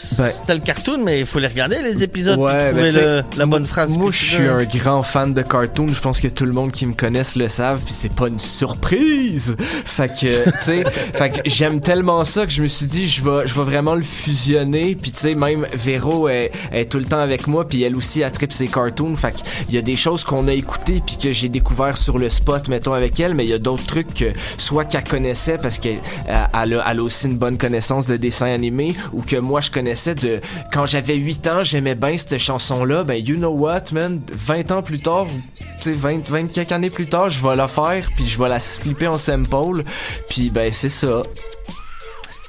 [0.46, 3.66] tel cartoon mais il faut les regarder les épisodes pour ben, trouver le- la bonne
[3.66, 3.90] phrase.
[3.96, 5.88] Moi, je suis un grand fan de cartoon.
[5.88, 8.38] Je pense que tout le monde qui me connaisse le savent, puis c'est pas une
[8.40, 9.56] surprise.
[9.84, 10.84] Fait que, tu sais,
[11.14, 13.94] fait que j'aime tellement ça que je me suis dit, je vais, je vais vraiment
[13.94, 14.94] le fusionner.
[15.00, 16.50] Puis tu même Véro est,
[16.90, 19.16] tout le temps avec moi, puis elle aussi a trip ses cartoons.
[19.16, 22.30] Fait qu'il y a des choses qu'on a écoutées puis que j'ai découvert sur le
[22.30, 24.26] spot, mettons, avec elle, mais il y a d'autres trucs que
[24.58, 25.98] soit qu'elle connaissait parce qu'elle
[26.28, 30.14] euh, a, elle aussi une bonne connaissance de dessins animés, ou que moi je connaissais
[30.14, 30.40] de
[30.72, 33.04] quand j'avais 8 ans, j'aimais bien cette chanson-là.
[33.04, 35.26] Ben, you know what, man, 20 ans plus tard,
[35.58, 38.48] tu sais, 20, 20 quelques années plus tard, je vais la faire, puis je vais
[38.48, 39.82] la flipper en sample,
[40.28, 41.22] puis ben, c'est ça.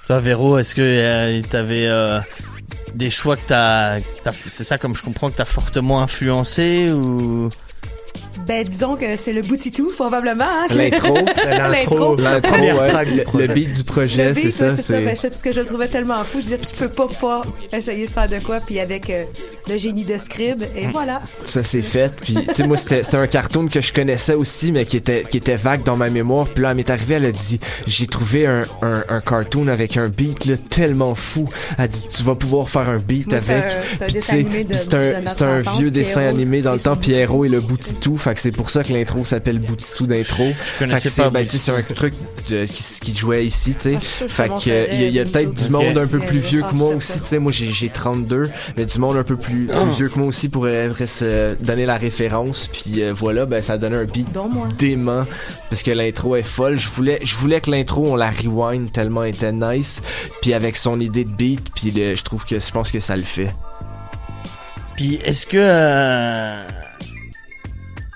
[0.08, 2.20] Toi, Véro, est-ce que euh, t'avais euh,
[2.94, 4.00] des choix que t'as,
[4.32, 7.50] c'est ça comme je comprends que t'as fortement influencé ou?
[8.48, 10.44] Ben, disons que c'est le boutitou, probablement.
[10.46, 11.16] Hein, L'intro,
[11.46, 12.16] L'intro.
[12.16, 14.72] l'intro, ouais, le, le beat du projet, c'est ça.
[14.72, 14.82] c'est ça.
[14.84, 16.38] c'est- Ben, parce que je le trouvais tellement fou.
[16.40, 17.42] Je disais, tu peux pas pas
[17.76, 19.24] essayer de faire de quoi, puis avec euh,
[19.70, 20.92] le génie de Scribe, et Mm.
[20.92, 21.22] voilà.
[21.46, 22.14] Ça s'est fait.
[22.16, 25.24] Puis, tu sais, moi, c'était c'était un cartoon que je connaissais aussi, mais qui était,
[25.30, 26.48] qui était vague dans ma mémoire.
[26.48, 29.98] Puis là, elle m'est arrivée, elle a dit, j'ai trouvé un, un, un cartoon avec
[29.98, 31.48] un beat, là, tellement fou.
[31.78, 33.64] Elle a dit, tu vas pouvoir faire un beat Moi, avec.
[33.64, 38.18] un- c'est un un, vieux dessin animé dans le temps, Pierrot et le Boutitou.
[38.18, 40.46] Fait que c'est pour ça que l'intro s'appelle Boutitou d'intro.
[40.56, 42.14] Fait que pas ben, tu sais, c'est un truc
[42.50, 43.98] de- qui, qui jouait ici, tu sais.
[43.98, 46.20] Ah, Fait que, euh, il y a, il y a peut-être du monde un peu
[46.20, 47.40] plus vieux Ah, que moi je aussi, tu sais.
[47.40, 49.86] Moi, j'ai, j'ai 32, mais du monde un peu plus, plus Ah.
[49.96, 52.70] vieux que moi aussi pourrait, se donner la référence.
[52.72, 54.28] Puis euh, voilà, ben ça donne un beat
[54.78, 55.26] dément
[55.70, 56.78] parce que l'intro est folle.
[56.78, 60.02] Je voulais, je voulais que l'intro on la rewind tellement elle était nice.
[60.42, 63.16] Puis avec son idée de beat, puis le- je trouve que je pense que ça
[63.16, 63.50] le fait.
[64.96, 66.64] Puis est-ce que euh,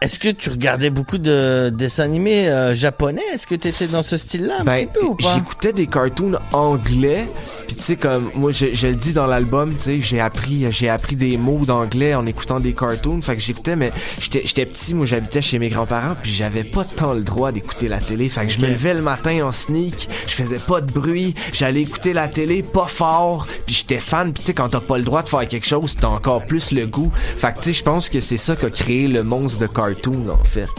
[0.02, 3.22] est-ce que tu regardais beaucoup de dessins animés euh, japonais?
[3.34, 5.36] Est-ce que t'étais dans ce style-là un Ben, petit peu ou pas?
[5.36, 7.28] J'écoutais des cartoons anglais,
[7.68, 10.66] puis tu sais comme moi je, je le dis dans l'album, tu sais, j'ai appris
[10.72, 14.66] j'ai appris des mots d'anglais en écoutant des cartoons, fait que j'écoutais mais j'étais j'étais
[14.66, 18.28] petit, moi j'habitais chez mes grands-parents, puis j'avais pas tant le droit d'écouter la télé,
[18.30, 21.82] fait que je me levais le matin en sneak, je faisais pas de bruit, j'allais
[21.84, 25.04] écouter la télé pas fort, puis j'étais fan, puis tu sais quand t'as pas le
[25.04, 27.12] droit de faire quelque chose, t'as encore plus le goût.
[27.38, 29.68] Fait que tu sais je pense que c'est ça qui a créé le monstre de
[29.68, 29.91] cartoon
[30.30, 30.70] en fait.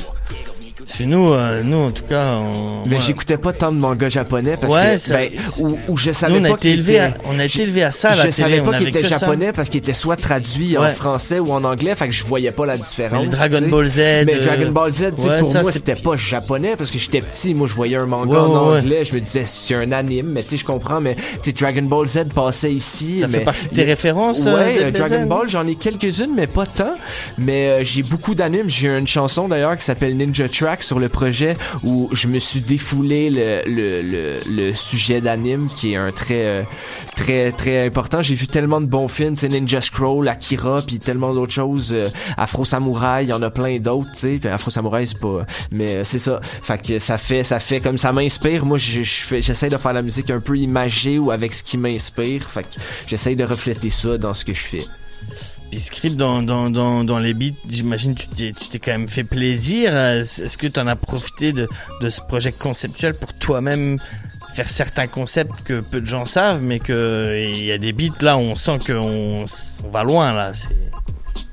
[0.95, 2.35] C'est nous, euh, nous en tout cas.
[2.37, 2.83] On...
[2.87, 6.11] Mais j'écoutais pas tant de mangas japonais parce Ouais, que ça- ben, ou, ou je
[6.13, 7.91] savais Nous, on a pas été qu'il élevés était- à- on a été élevés à
[7.91, 9.09] ça, à Je la savais télé, on pas qu'il était ça.
[9.09, 12.53] japonais parce qu'il était soit traduit en français ou en anglais, fait que je voyais
[12.53, 13.23] pas la différence.
[13.25, 13.69] Mais Dragon.
[13.69, 13.97] Ball Z,
[14.27, 17.55] Mais euh, Dragon Ball Z, pour ça, moi c'était pas japonais parce que j'étais petit,
[17.55, 20.51] moi je voyais un manga en anglais, je me disais c'est un anime, mais tu
[20.51, 23.21] sais je comprends, mais tu sais Dragon Ball Z passait ici.
[23.21, 25.25] Ça fait mais partie de tes références, euh, Ouais, euh, Dragon?
[25.27, 26.95] Ball, j'en ai quelques-unes, mais pas tant.
[27.39, 28.69] Mais euh, j'ai beaucoup d'animes.
[28.69, 32.61] J'ai une chanson d'ailleurs qui s'appelle Ninja Track sur le projet où je me suis
[32.61, 36.63] défoulé le, le, sujet d'anime qui est un très euh,
[37.17, 38.23] très très important.
[38.23, 41.93] J'ai vu tellement de bons films, c'est Ninja Scroll, Akira, puis tellement d'autres choses.
[41.93, 44.49] euh, Afro Samurai, il y en a plein d'autres, tu sais.
[44.49, 46.41] Afro Samurai c'est pas, mais euh, c'est ça.
[46.43, 48.65] Fait que ça fait ça fait comme ça m'inspire.
[48.65, 52.43] Moi, je, j'essaie de faire la musique un peu imagée ou avec ce qui m'inspire.
[52.49, 54.83] Fait que j'essaie de refléter ça dans ce que je fais.
[55.79, 59.91] Script dans, les beats, j'imagine tu t'es tu t'es quand même fait plaisir.
[59.95, 61.69] Euh, Est-ce que tu en as profité de,
[62.09, 63.99] ce projet conceptuel pour toi-même
[64.55, 68.21] faire certains concepts que peu de gens savent, mais que il y a des beats
[68.21, 69.45] là où on sent qu'on
[69.85, 70.53] on va loin là.
[70.53, 70.69] c'est-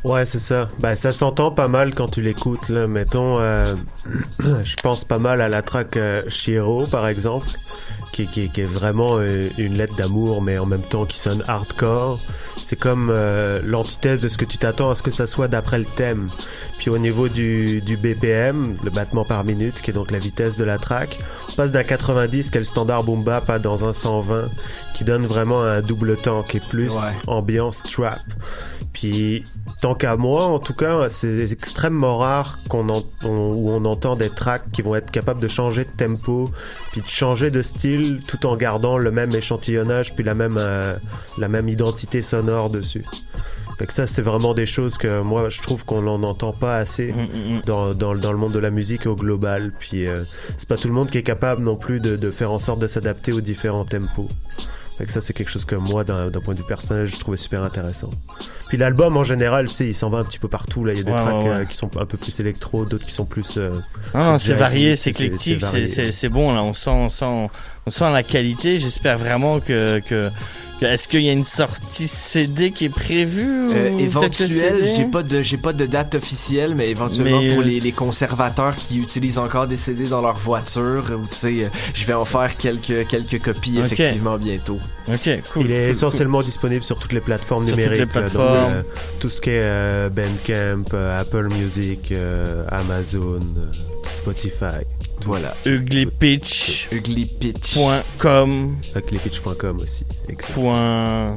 [0.06, 0.70] Ouais, c'est ça.
[0.80, 2.70] Bah, ça s'entend pas mal quand tu l'écoutes.
[2.70, 3.76] Mettons, euh,
[4.64, 7.48] je pense pas mal à la track euh, Shiro, par exemple,
[8.28, 12.20] qui, est vraiment euh, une lettre d'amour, mais en même temps qui sonne hardcore.
[12.58, 15.80] C'est comme euh, l'antithèse de ce que tu t'attends à ce que ça soit d'après
[15.80, 16.30] le thème.
[16.78, 20.58] Puis au niveau du, du BPM, le battement par minute, qui est donc la vitesse
[20.58, 21.18] de la track,
[21.50, 24.50] on passe d'un 90, qui est le standard boom bap, à dans un 120,
[25.00, 27.14] qui donne vraiment un double temps, qui est plus Ouais.
[27.28, 28.20] ambiance trap.
[28.92, 29.46] Puis,
[29.82, 34.18] tant qu'à moi, en tout cas, c'est extrêmement rare qu'on en, on- où on entend
[34.18, 36.50] des tracks qui vont être capables de changer de tempo,
[36.92, 40.96] puis de changer de style, tout en gardant le même échantillonnage, puis la même, euh,
[41.38, 43.06] la même identité sonore dessus.
[43.78, 46.76] Fait que ça, c'est vraiment des choses que moi, je trouve qu'on n'en entend pas
[46.76, 47.16] assez
[47.66, 49.72] dans, dans, dans le monde de la musique au global.
[49.80, 50.18] Puis, euh,
[50.58, 52.80] c'est pas tout le monde qui est capable non plus de, de faire en sorte
[52.82, 54.28] de s'adapter aux différents tempos.
[55.00, 57.38] Fait que ça, c'est quelque chose que moi, d'un point de vue personnel, je trouvais
[57.38, 58.12] super intéressant.
[58.68, 60.84] Puis l'album, en général, tu sais, il s'en va un petit peu partout.
[60.84, 62.84] Là, il y a des Ouais, tracks ouais, euh, qui sont un peu plus électro,
[62.84, 63.58] d'autres qui sont plus.
[63.58, 63.72] euh,
[64.38, 65.62] c'est varié, c'est éclectique,
[66.12, 66.62] c'est bon là.
[66.64, 67.26] On sent, on sent,
[67.86, 68.78] on sent la qualité.
[68.78, 70.02] J'espère vraiment que-
[70.82, 74.00] est-ce qu'il y a une sortie CD qui est prévue ou Euh, peut-être le
[74.46, 74.48] éventuel,
[74.80, 74.94] CD?
[74.96, 77.92] j'ai pas de j'ai pas de date officielle, mais éventuellement Mais, pour euh, les, les
[77.92, 82.14] conservateurs qui utilisent encore des CD dans leur voiture, ou tu sais, euh, je vais
[82.14, 84.80] en faire quelques quelques copies effectivement bientôt.
[85.08, 85.66] Ok, cool.
[85.66, 88.14] il est cool, essentiellement disponible sur toutes les plateformes Sur toutes les numériques.
[88.16, 88.22] là.
[88.22, 88.74] Donc, plateformes.
[88.74, 88.82] euh,
[89.20, 93.72] tout ce qui est euh, Bandcamp, euh, Apple Music, euh, Amazon, euh,
[94.16, 94.86] Spotify.
[95.26, 95.56] Voilà.
[95.66, 96.88] Uglypitch.
[96.92, 97.74] Uglypitch.
[97.76, 98.78] Point com.
[98.96, 100.06] Uglypitch.com aussi.
[100.28, 100.54] Excellent.
[100.62, 101.36] Point.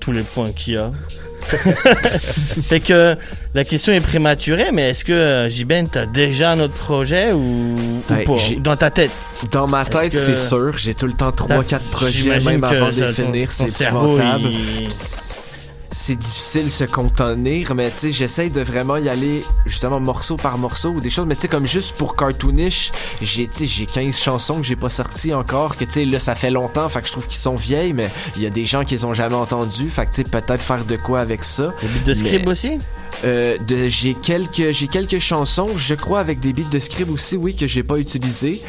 [0.00, 0.92] tous les points qu'il y a.
[2.62, 3.16] fait que
[3.54, 7.76] la question est prématurée, mais est-ce que euh, Jiben, t'as déjà un autre projet ou,
[8.08, 8.18] pas?
[8.58, 9.12] Dans ta tête?
[9.52, 10.76] Dans ma tête, c'est sûr.
[10.76, 13.50] J'ai tout le temps 3-4 T'as- projets, même avant de finir.
[13.50, 14.50] C'est épouvantable.
[14.50, 14.88] il-
[15.98, 20.36] C'est difficile de se contenir, mais tu sais, j'essaye de vraiment y aller justement morceau
[20.36, 21.24] par morceau ou des choses.
[21.26, 22.92] Mais tu sais, comme juste pour cartoonish,
[23.22, 25.74] j'ai tu sais, j'ai 15 chansons que j'ai pas sorties encore.
[25.78, 28.10] Que tu sais, là, ça fait longtemps, fait que je trouve qu'ils sont vieilles, mais
[28.36, 29.88] il y a des gens qui les ont jamais entendues.
[29.88, 31.72] Fait que tu sais, peut-être faire de quoi avec ça.
[31.80, 32.78] Des beats de Mais- aussi?
[33.24, 37.38] euh, de, j'ai quelques j'ai quelques chansons, je crois avec des beats de script aussi,
[37.38, 38.60] oui que j'ai pas utilisé.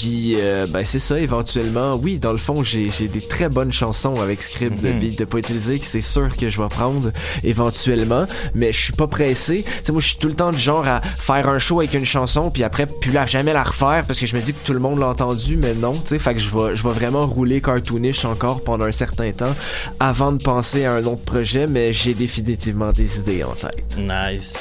[0.00, 1.94] Puis euh, ben c'est ça éventuellement.
[2.02, 4.98] Oui, dans le fond, j'ai j'ai des très bonnes chansons avec script de Mhm.
[4.98, 7.10] beats de pas utiliser que c'est sûr que je vais prendre
[7.44, 8.24] éventuellement,
[8.54, 9.62] mais je suis pas pressé.
[9.66, 11.92] Tu sais moi je suis tout le temps du genre à faire un show avec
[11.92, 14.64] une chanson puis après plus la jamais la refaire parce que je me dis que
[14.64, 16.94] tout le monde l'a entendu mais non, tu sais fait que je vais je vais
[16.94, 19.54] vraiment rouler cartoonish encore pendant un certain temps
[19.98, 23.98] avant de penser à un autre projet, mais j'ai définitivement des idées en tête.
[23.98, 24.54] Nice.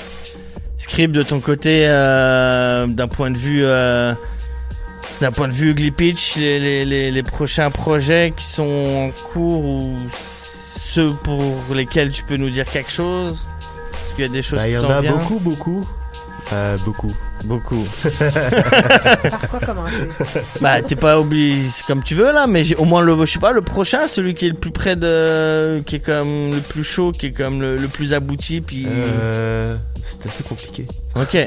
[0.76, 4.14] Script de ton côté, euh, d'un point de vue, euh,
[5.22, 9.12] d'un point de vue Ugly Pitch, les, les, les, les prochains projets qui sont en
[9.32, 11.42] cours ou ceux pour
[11.76, 13.46] lesquels tu peux nous dire quelque chose?
[14.06, 15.40] Est-ce qu'il y a des choses Bah, Il qui y en sont a bien beaucoup,
[15.40, 15.86] beaucoup.
[16.52, 17.14] Euh, beaucoup.
[17.46, 17.86] Beaucoup.
[19.30, 20.10] Par quoi commencer?
[20.62, 23.40] Bah t'es pas obligé, c'est comme tu veux là, mais au moins le, je sais
[23.40, 26.84] pas, le prochain, celui qui est le plus près de, qui est comme le plus
[26.84, 28.88] chaud, qui est comme le, le plus abouti, puis.
[28.90, 30.88] Euh, c'est assez compliqué.
[31.16, 31.38] Ok.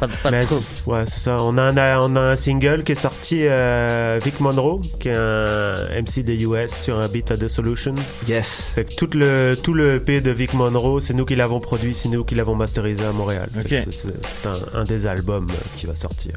[0.00, 0.58] Pas, pas Mais trop.
[0.58, 1.38] c'est- Ouais, c'est ça.
[1.40, 5.14] On a, un, on a un single qui est sorti, euh, Vic Monroe, qui est
[5.14, 7.94] un MC des US sur un beat à The Solution.
[8.28, 8.72] Yes.
[8.74, 11.94] Fait que tout le, tout le EP de Vic Monroe, c'est nous qui l'avons produit,
[11.94, 13.48] c'est nous qui l'avons masterisé à Montréal.
[13.66, 13.84] Fait Ok.
[13.86, 14.08] que c'est-
[14.74, 15.46] un, un des albums
[15.76, 16.32] qui va sortir.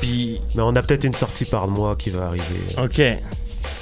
[0.00, 0.40] Puis.
[0.54, 2.44] Mais on a peut-être une sortie par mois qui va arriver.
[2.78, 3.00] Ok.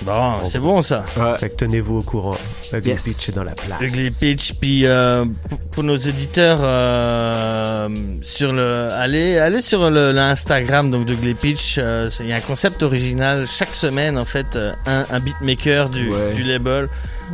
[0.03, 1.03] Bon, c'est bon ça.
[1.39, 2.37] Fait que tenez-vous au courant.
[2.73, 3.05] Ugly Yes.
[3.05, 3.81] Pitch est dans la place.
[3.81, 7.89] Ugly Pitch, puis euh, pour, pour nos éditeurs euh,
[8.23, 11.77] sur le, allez, allez sur le, l'Instagram donc d'Ugly Pitch.
[11.79, 14.57] euh, c'est- Il y a un concept original chaque semaine en fait.
[14.57, 16.35] euh, un, un beatmaker du, Ouais.
[16.35, 16.89] du label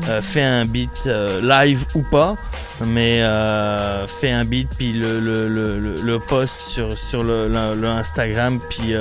[0.09, 2.37] euh, fait un beat euh, live ou pas,
[2.85, 7.89] mais euh, fait un beat puis le le, le, le, post sur sur le, le,
[7.89, 8.95] Instagram puis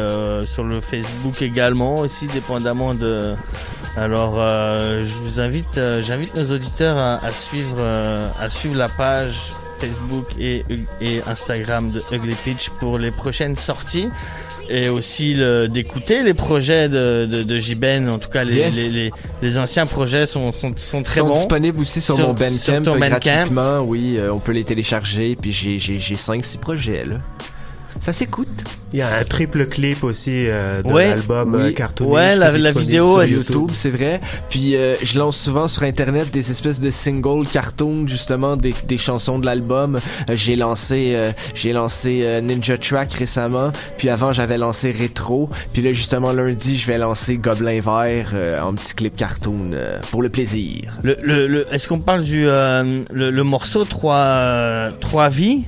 [0.46, 3.34] sur le Facebook également aussi dépendamment de
[3.96, 7.86] alors, je vous invite, j'invite nos auditeurs à, à suivre,
[8.40, 10.66] à suivre la page Facebook et,
[11.00, 14.10] et Instagram de Ugly Pitch pour les prochaines sorties
[14.70, 18.08] et aussi le- d'écouter les projets de, de, de Jiben.
[18.10, 18.76] En tout cas, les, Yes.
[18.76, 19.12] les, les,
[19.42, 21.34] les anciens projets sont, sont, sont très sont bons.
[21.34, 23.80] disponibles aussi sur, Sur- mon sur Bandcamp gratuitement.
[23.82, 25.36] Oui, euh, on peut les télécharger.
[25.40, 27.16] Puis j'ai j'ai j'ai cinq six projets là.
[28.04, 28.66] Ça s'écoute.
[28.92, 31.62] Il y a un triple clip aussi euh, de Ouais, l'album oui.
[31.62, 34.20] euh, Cartoonish Ouais, la- vidéo, sur elle- YouTube, c'est vrai.
[34.52, 38.98] Puis euh, je lance souvent sur internet des espèces de singles cartoon justement des, des
[39.00, 39.96] chansons de l'album.
[40.30, 45.50] Euh, j'ai lancé euh, j'ai lancé euh, Ninja Track récemment, puis avant j'avais lancé Retro,
[45.72, 50.00] puis là justement lundi je vais lancer Gobelin vert euh, en petit clip cartoon euh,
[50.12, 51.00] pour le plaisir.
[51.04, 55.64] Le, le, le- est-ce qu'on parle du euh, le, le morceau 3 euh, trois vies?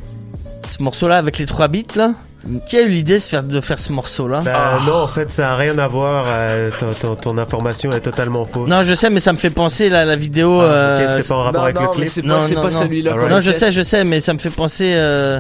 [0.70, 2.12] Ce morceau-là avec les trois bits là
[2.70, 4.54] Qui a eu l'idée de faire, de faire ce morceau-là Ben,
[4.86, 6.26] Non, en fait, ça a rien à voir.
[6.28, 8.70] euh, ton, ton, ton information est totalement fausse.
[8.70, 10.60] Non, je sais, mais ça me fait penser la, la vidéo.
[10.62, 12.08] Ah, ok, euh, c'était pas en rapport avec le clip.
[12.10, 14.52] c'est pas, c'est pas celui-là Non, a je sais, je sais, mais ça me fait
[14.52, 15.40] penser euh,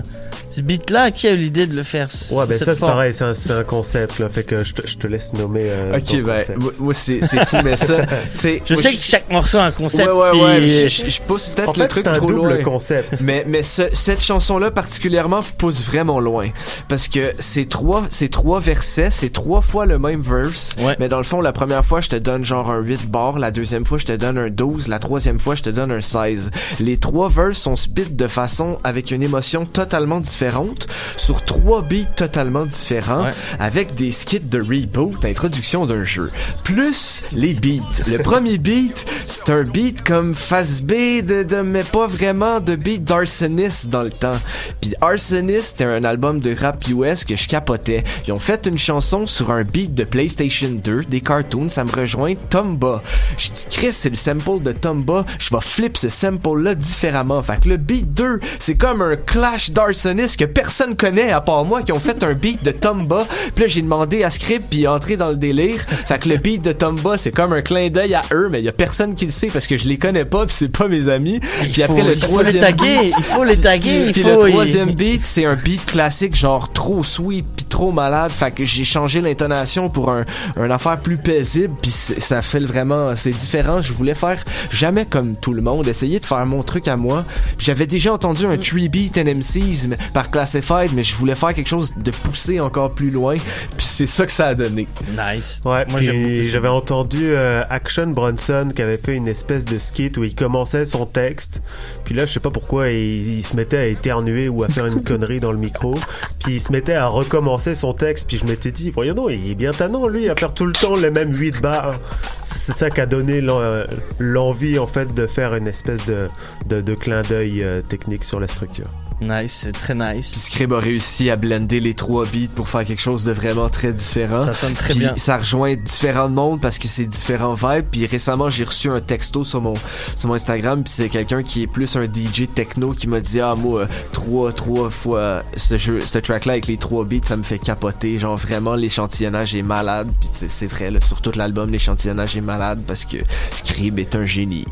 [0.49, 1.11] ce beat-là.
[1.11, 4.18] Qui a eu l'idée de le faire Ouais, ben ça, c'est pareil, c'est un, concept,
[4.19, 4.27] là.
[4.30, 5.65] Fait que je te, je te laisse nommer.
[5.65, 6.57] euh, Ok, ben, concept.
[6.57, 7.98] moi, moi, c'est fou, mais ça,
[8.41, 10.10] Je moi, sais que chaque morceau a un concept.
[10.10, 10.90] Ouais, ouais, ouais.
[10.90, 12.64] Je, je- pousse peut-être En le fait, truc c'est un trop double loin.
[12.64, 13.22] concept.
[13.22, 16.48] Mais, mais ce- cette chanson-là particulièrement pousse vraiment loin.
[16.88, 20.76] Parce que c'est trois, c'est trois versets, c'est trois fois le même verse.
[21.00, 23.40] Mais dans le fond, la première fois, je te donne genre un 8 bar.
[23.40, 24.88] La deuxième fois, je te donne un 12.
[24.88, 26.52] La troisième fois, je te donne un 16.
[26.80, 32.06] Les trois verses sont spit de façon avec une émotion totalement différente sur trois beats
[32.16, 33.34] totalement différents Ouais.
[33.60, 36.32] avec des skits de reboot, introduction d'un jeu.
[36.64, 38.04] Plus les beats.
[38.08, 42.76] Le premier beat, c'est un beat comme face B de, de mais pas vraiment de
[42.76, 44.38] beat d'Arsonist dans le temps.
[44.82, 48.03] Puis Arsonist, c'était un album de rap US que je capotais.
[48.28, 51.91] Ils ont fait une chanson sur un beat de PlayStation 2, des cartoons, ça me
[51.91, 53.02] rejoint Tomba.
[53.38, 57.41] J'ai dit Chris, c'est le sample de Tomba, je vais flip ce sample là différemment.
[57.41, 61.66] Fait que le beat 2, c'est comme un clash d'Arsonist que personne connaît à part
[61.66, 63.26] moi qui ont fait un beat de Tomba.
[63.53, 65.80] Puis là j'ai demandé à Script puis entrer dans le délire.
[66.07, 68.66] Fait que le beat de Tomba, c'est comme un clin d'œil à eux, mais il
[68.66, 70.88] y a personne qui le sait parce que je les connais pas puis c'est pas
[70.88, 71.40] mes amis.
[71.72, 74.49] Puis après le il faut troisième les taguer, il faut les taguer, il faut- le
[74.49, 78.32] troisième beat, c'est un beat classique genre trop sweet puis trop malade.
[78.32, 80.26] Fait que j'ai changé l'intonation pour un,
[80.58, 83.82] un affaire plus paisible puis ça fait vraiment, c'est différent.
[83.82, 87.26] Je voulais faire jamais comme tout le monde, essayer de faire mon truc à moi.
[87.58, 91.94] J'avais déjà entendu un 3 beat NMCs par Classified, mais je voulais faire quelque chose
[91.98, 93.38] de poussé encore plus loin.
[93.78, 94.88] Puis c'est ça que ça a donné.
[95.12, 95.62] Nice.
[95.66, 100.24] Ouais, Moi, j'avais entendu euh, Action Bronson qui avait fait une espèce de skit où
[100.24, 101.62] il commençait son texte,
[102.04, 104.86] puis là je sais pas pourquoi il, il se mettait à éternuer ou à faire
[104.86, 105.96] une connerie dans le micro,
[106.44, 109.52] puis il se mettait à recommencer son texte, puis je m'étais dit voyons donc il
[109.52, 111.99] est bien tannant lui à faire tout le temps les mêmes 8 barres.
[112.41, 113.84] C'est ça qui a donné l'en-
[114.19, 118.88] l'envie en fait de faire une espèce de clin d'œil euh, technique sur la structure.
[119.22, 120.32] Nice, c'est très nice.
[120.32, 123.70] Puis Scrib a réussi à blender les trois beats pour faire quelque chose de vraiment
[123.70, 124.42] très différent.
[124.42, 125.16] Ça sonne très Puis bien.
[125.16, 127.86] Ça rejoint différents mondes parce que c'est différents vibes.
[127.92, 129.74] Puis récemment, j'ai reçu un texto sur mon
[130.16, 130.84] sur mon Instagram.
[130.84, 133.88] Puis c'est quelqu'un qui est plus un DJ techno qui m'a dit ah moi euh,
[134.12, 137.60] trois trois fois ce jeu ce track là avec les trois beats ça me fait
[137.60, 138.20] capoter.
[138.20, 140.10] Genre vraiment l'échantillonnage est malade.
[140.20, 143.18] Puis c'est vrai là, sur tout l'album l'échantillonnage est malade parce que
[143.52, 144.66] Scrib est un génie.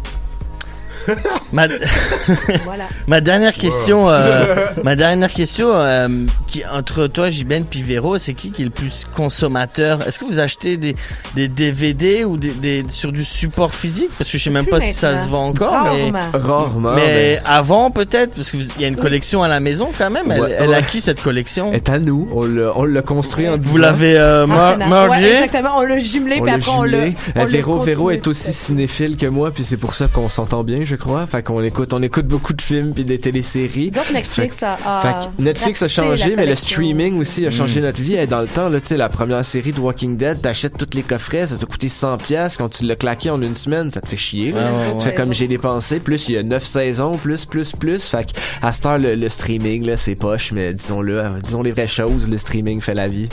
[1.53, 1.67] Ma...
[3.07, 6.07] ma dernière question, euh, ma dernière question, euh,
[6.47, 10.07] qui, entre toi, Jiben, puis Véro, c'est qui qui est le plus consommateur?
[10.07, 10.95] Est-ce que vous achetez des,
[11.35, 14.09] des DVD ou des, des- sur du support physique?
[14.17, 15.71] Parce que je sais même pas si ça se vend encore.
[15.73, 16.11] Rarement.
[16.11, 20.09] Mais, Rarement, Mais avant, peut-être, parce qu'il y a une collection à la maison quand
[20.09, 20.31] même.
[20.31, 21.71] Elle, Ouais, elle a qui cette collection?
[21.73, 22.27] Est à nous.
[22.33, 24.89] On l'a on l'a construit en 10 Vous l'avez euh, finale.
[24.89, 25.77] mergé Ouais, exactement.
[25.77, 26.97] On l'a jumelé, On puis après, on l'a.
[26.97, 27.15] jumelé.
[27.35, 30.29] on Euh, l'a Véro, Véro est aussi cinéphile que moi, puis c'est pour ça qu'on
[30.29, 31.25] s'entend bien, je crois.
[31.27, 33.91] Fait qu'on écoute, on écoute beaucoup de films puis des téléséries.
[33.91, 37.83] Donc Netflix Fait- a, fait Netflix a changé, mais le streaming aussi a changé Mm.
[37.83, 38.15] notre vie.
[38.15, 40.95] Et dans le temps, là, tu sais, la première série de Walking Dead, t'achètes tous
[40.95, 42.57] les coffrets, ça t'a coûté 100 pièces.
[42.57, 44.51] Quand tu l'as claqué en une semaine, ça te fait chier.
[44.51, 44.63] là.
[44.71, 44.99] Ouais, ouais, tu ouais.
[45.03, 45.99] fais comme j'ai dépensé.
[45.99, 48.07] Plus il y a 9 saisons, plus, plus, plus.
[48.09, 51.63] Fait que à cette heure, le, le streaming, là, c'est poche, mais disons-le, euh, disons
[51.63, 53.29] les vraies choses, le streaming fait la vie.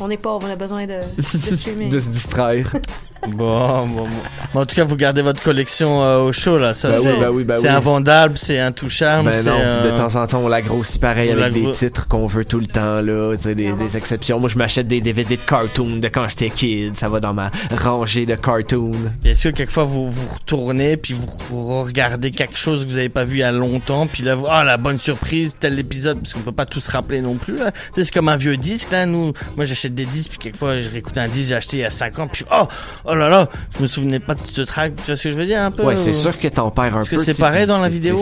[0.00, 1.90] On est pauvre, on a besoin de, de streaming.
[1.90, 2.72] De se distraire.
[3.28, 4.08] Bon, bon, bon.
[4.54, 6.72] Mais en tout cas, vous gardez votre collection euh, au chaud là.
[6.72, 7.74] Ça, Bah oui, c'est bah oui, bah c'est oui.
[7.74, 9.30] invendable, c'est intouchable.
[9.30, 11.72] Ben c'est, non, euh, de temps en temps, on la grossit pareil on avec des
[11.72, 14.40] titres qu'on veut tout le temps, là, tu sais, des, des exceptions.
[14.40, 17.50] Moi, je m'achète des DVD de cartoons de quand j'étais kid, ça va dans ma
[17.76, 18.92] rangée de cartoons.
[19.24, 23.24] Est-ce que quelquefois vous vous retournez puis vous regardez quelque chose que vous avez pas
[23.24, 26.32] vu il y a longtemps puis là vous ah la bonne surprise tel épisode parce
[26.32, 27.70] qu'on peut pas tous se rappeler non plus là.
[27.70, 30.80] Tu sais, c'est comme un vieux disque là nous moi j'achète des disques puis quelquefois
[30.80, 32.66] je réécoute un disque que j'ai acheté il y a 5 ans puis oh
[33.10, 35.36] oh là là je me souvenais pas de ce track tu vois ce que je
[35.36, 37.16] veux dire un peu Ouais, c'est sûr que t'en perds un Est-ce peu.
[37.16, 38.16] que c'est pareil dans la vidéo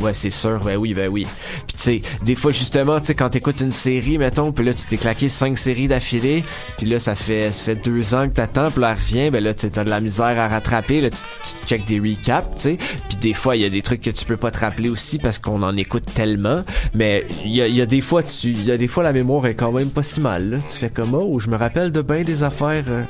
[0.00, 1.26] Ouais, c'est sûr, ben oui, ben oui.
[1.66, 4.72] Puis tu sais, des fois justement, tu sais, quand t'écoutes une série, mettons, puis là
[4.74, 6.44] tu t'es claqué cinq séries d'affilée,
[6.78, 9.54] puis là ça fait ça fait deux ans que t'attends, puis là revient, ben là
[9.54, 12.78] t'as de la misère à rattraper, là tu, tu check des recaps, tu sais,
[13.08, 15.18] puis des fois il y a des trucs que tu peux pas te rappeler aussi
[15.18, 16.62] parce qu'on en écoute tellement,
[16.94, 19.02] mais il y a, il y a des fois tu, il y a des fois
[19.02, 20.58] la mémoire est quand même pas si mal, là.
[20.70, 23.02] tu fais comme oh, je me rappelle de bien des affaires, euh,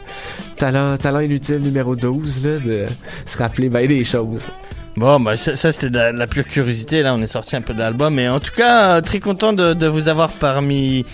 [0.56, 2.84] talent talent inutile numéro 12 là, de
[3.26, 4.50] se rappeler bien des choses.
[4.96, 7.02] Bon, bah, ça, c'était de la, pure curiosité.
[7.02, 8.14] Là, on est sorti un peu de l'album.
[8.14, 11.06] Mais en tout cas, euh, très content de, vous avoir parmi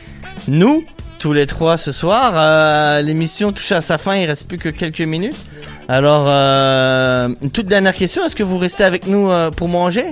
[0.49, 0.85] nous,
[1.19, 2.33] tous les trois ce soir.
[2.35, 4.17] Euh, L'émission touche à sa fin.
[4.17, 5.47] Il reste plus que quelques minutes.
[5.89, 8.25] Alors, euh, une toute dernière question.
[8.25, 10.07] Est-ce que vous restez avec nous pour manger?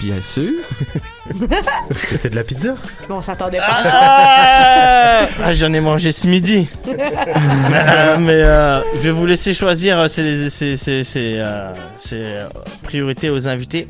[0.00, 0.52] Bien sûr.
[1.88, 2.74] Parce que c'est de la pizza.
[3.08, 3.82] Bon, on s'attendait pas.
[3.84, 6.68] Ah, Ah, j'en ai mangé ce midi.
[6.88, 9.98] Euh, mais euh, je vais vous laisser choisir.
[10.00, 12.46] euh, C'est c'est c'est c'est euh, c'est, euh,
[12.82, 13.86] priorité aux invités.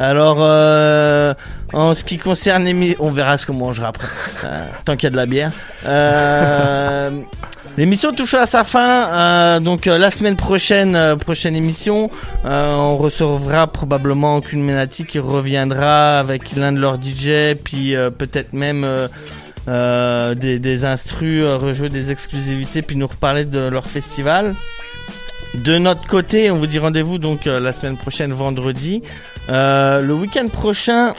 [0.00, 1.34] Alors, euh,
[1.72, 4.06] en ce qui concerne les, on verra ce qu'on mangera après.
[4.44, 5.50] Euh, tant qu'il y a de la bière.
[7.78, 12.10] L'émission touche à sa fin, euh, donc euh, la semaine prochaine, euh, prochaine émission,
[12.44, 18.86] on recevra probablement Culminati qui reviendra avec l'un de leurs DJ, puis peut-être même
[19.66, 24.54] des, des instrus, rejouer des exclusivités, puis nous reparler de leur festival.
[25.54, 29.02] De notre côté, on vous dit rendez-vous donc la semaine prochaine, vendredi.
[29.48, 31.14] Le week-end prochain,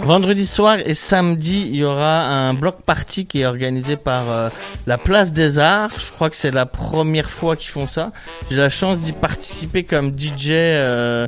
[0.00, 4.48] vendredi soir et samedi, il y aura un bloc party qui est organisé par euh,
[4.86, 5.98] la Place des Arts.
[5.98, 8.12] Je crois que c'est la première fois qu'ils font ça.
[8.50, 10.50] J'ai la chance d'y participer comme DJ.
[10.50, 11.26] euh,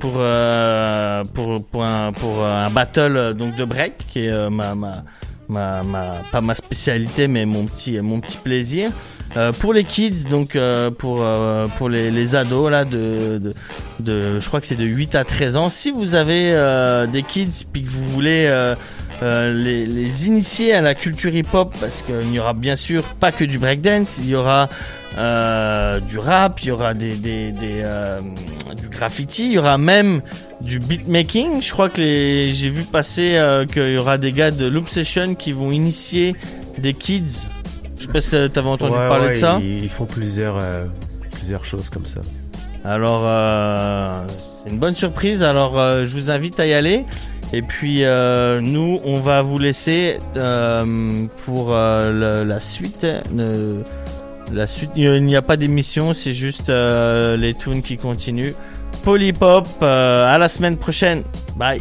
[0.00, 4.50] pour, euh, pour, pour, un, pour un battle euh, donc de break qui est euh,
[4.50, 5.04] ma, ma,
[5.50, 8.90] ma, ma, pas ma spécialité mais mon petit, mon petit plaisir.
[9.36, 13.52] Euh, pour les kids, donc euh, pour, euh, pour les, les ados là de, de,
[14.00, 15.68] de- je crois que c'est de 8 à 13 ans.
[15.68, 16.52] Si vous avez
[17.12, 18.48] des kids puis que vous voulez
[19.22, 23.32] euh, les, les initiés à la culture hip-hop parce qu'il n'y aura bien sûr pas
[23.32, 24.68] que du breakdance, il y aura
[25.18, 28.16] euh, du rap, il y aura des, des, des, euh,
[28.80, 30.22] du graffiti, il y aura même
[30.62, 31.62] du beatmaking.
[31.62, 33.38] Je crois que les, j'ai vu passer
[33.72, 36.34] qu'il y aura des gars de Loop Session qui vont initier
[36.78, 37.46] des kids.
[37.96, 39.58] Je sais pas si t'avais entendu Ouais, parler ouais, de ça.
[39.60, 40.62] Ils, ils font plusieurs,
[41.30, 42.20] plusieurs choses comme ça.
[42.84, 43.26] Alors,
[44.28, 45.42] c'est une bonne surprise.
[45.42, 47.04] Alors, je vous invite à y aller.
[47.52, 53.06] Et puis, euh, nous, on va vous laisser euh, pour euh, la suite.
[54.52, 58.54] la suite, il n'y a pas d'émission, c'est juste les tunes qui continuent.
[59.04, 61.22] Polypop, à la semaine prochaine.
[61.56, 61.80] Bye.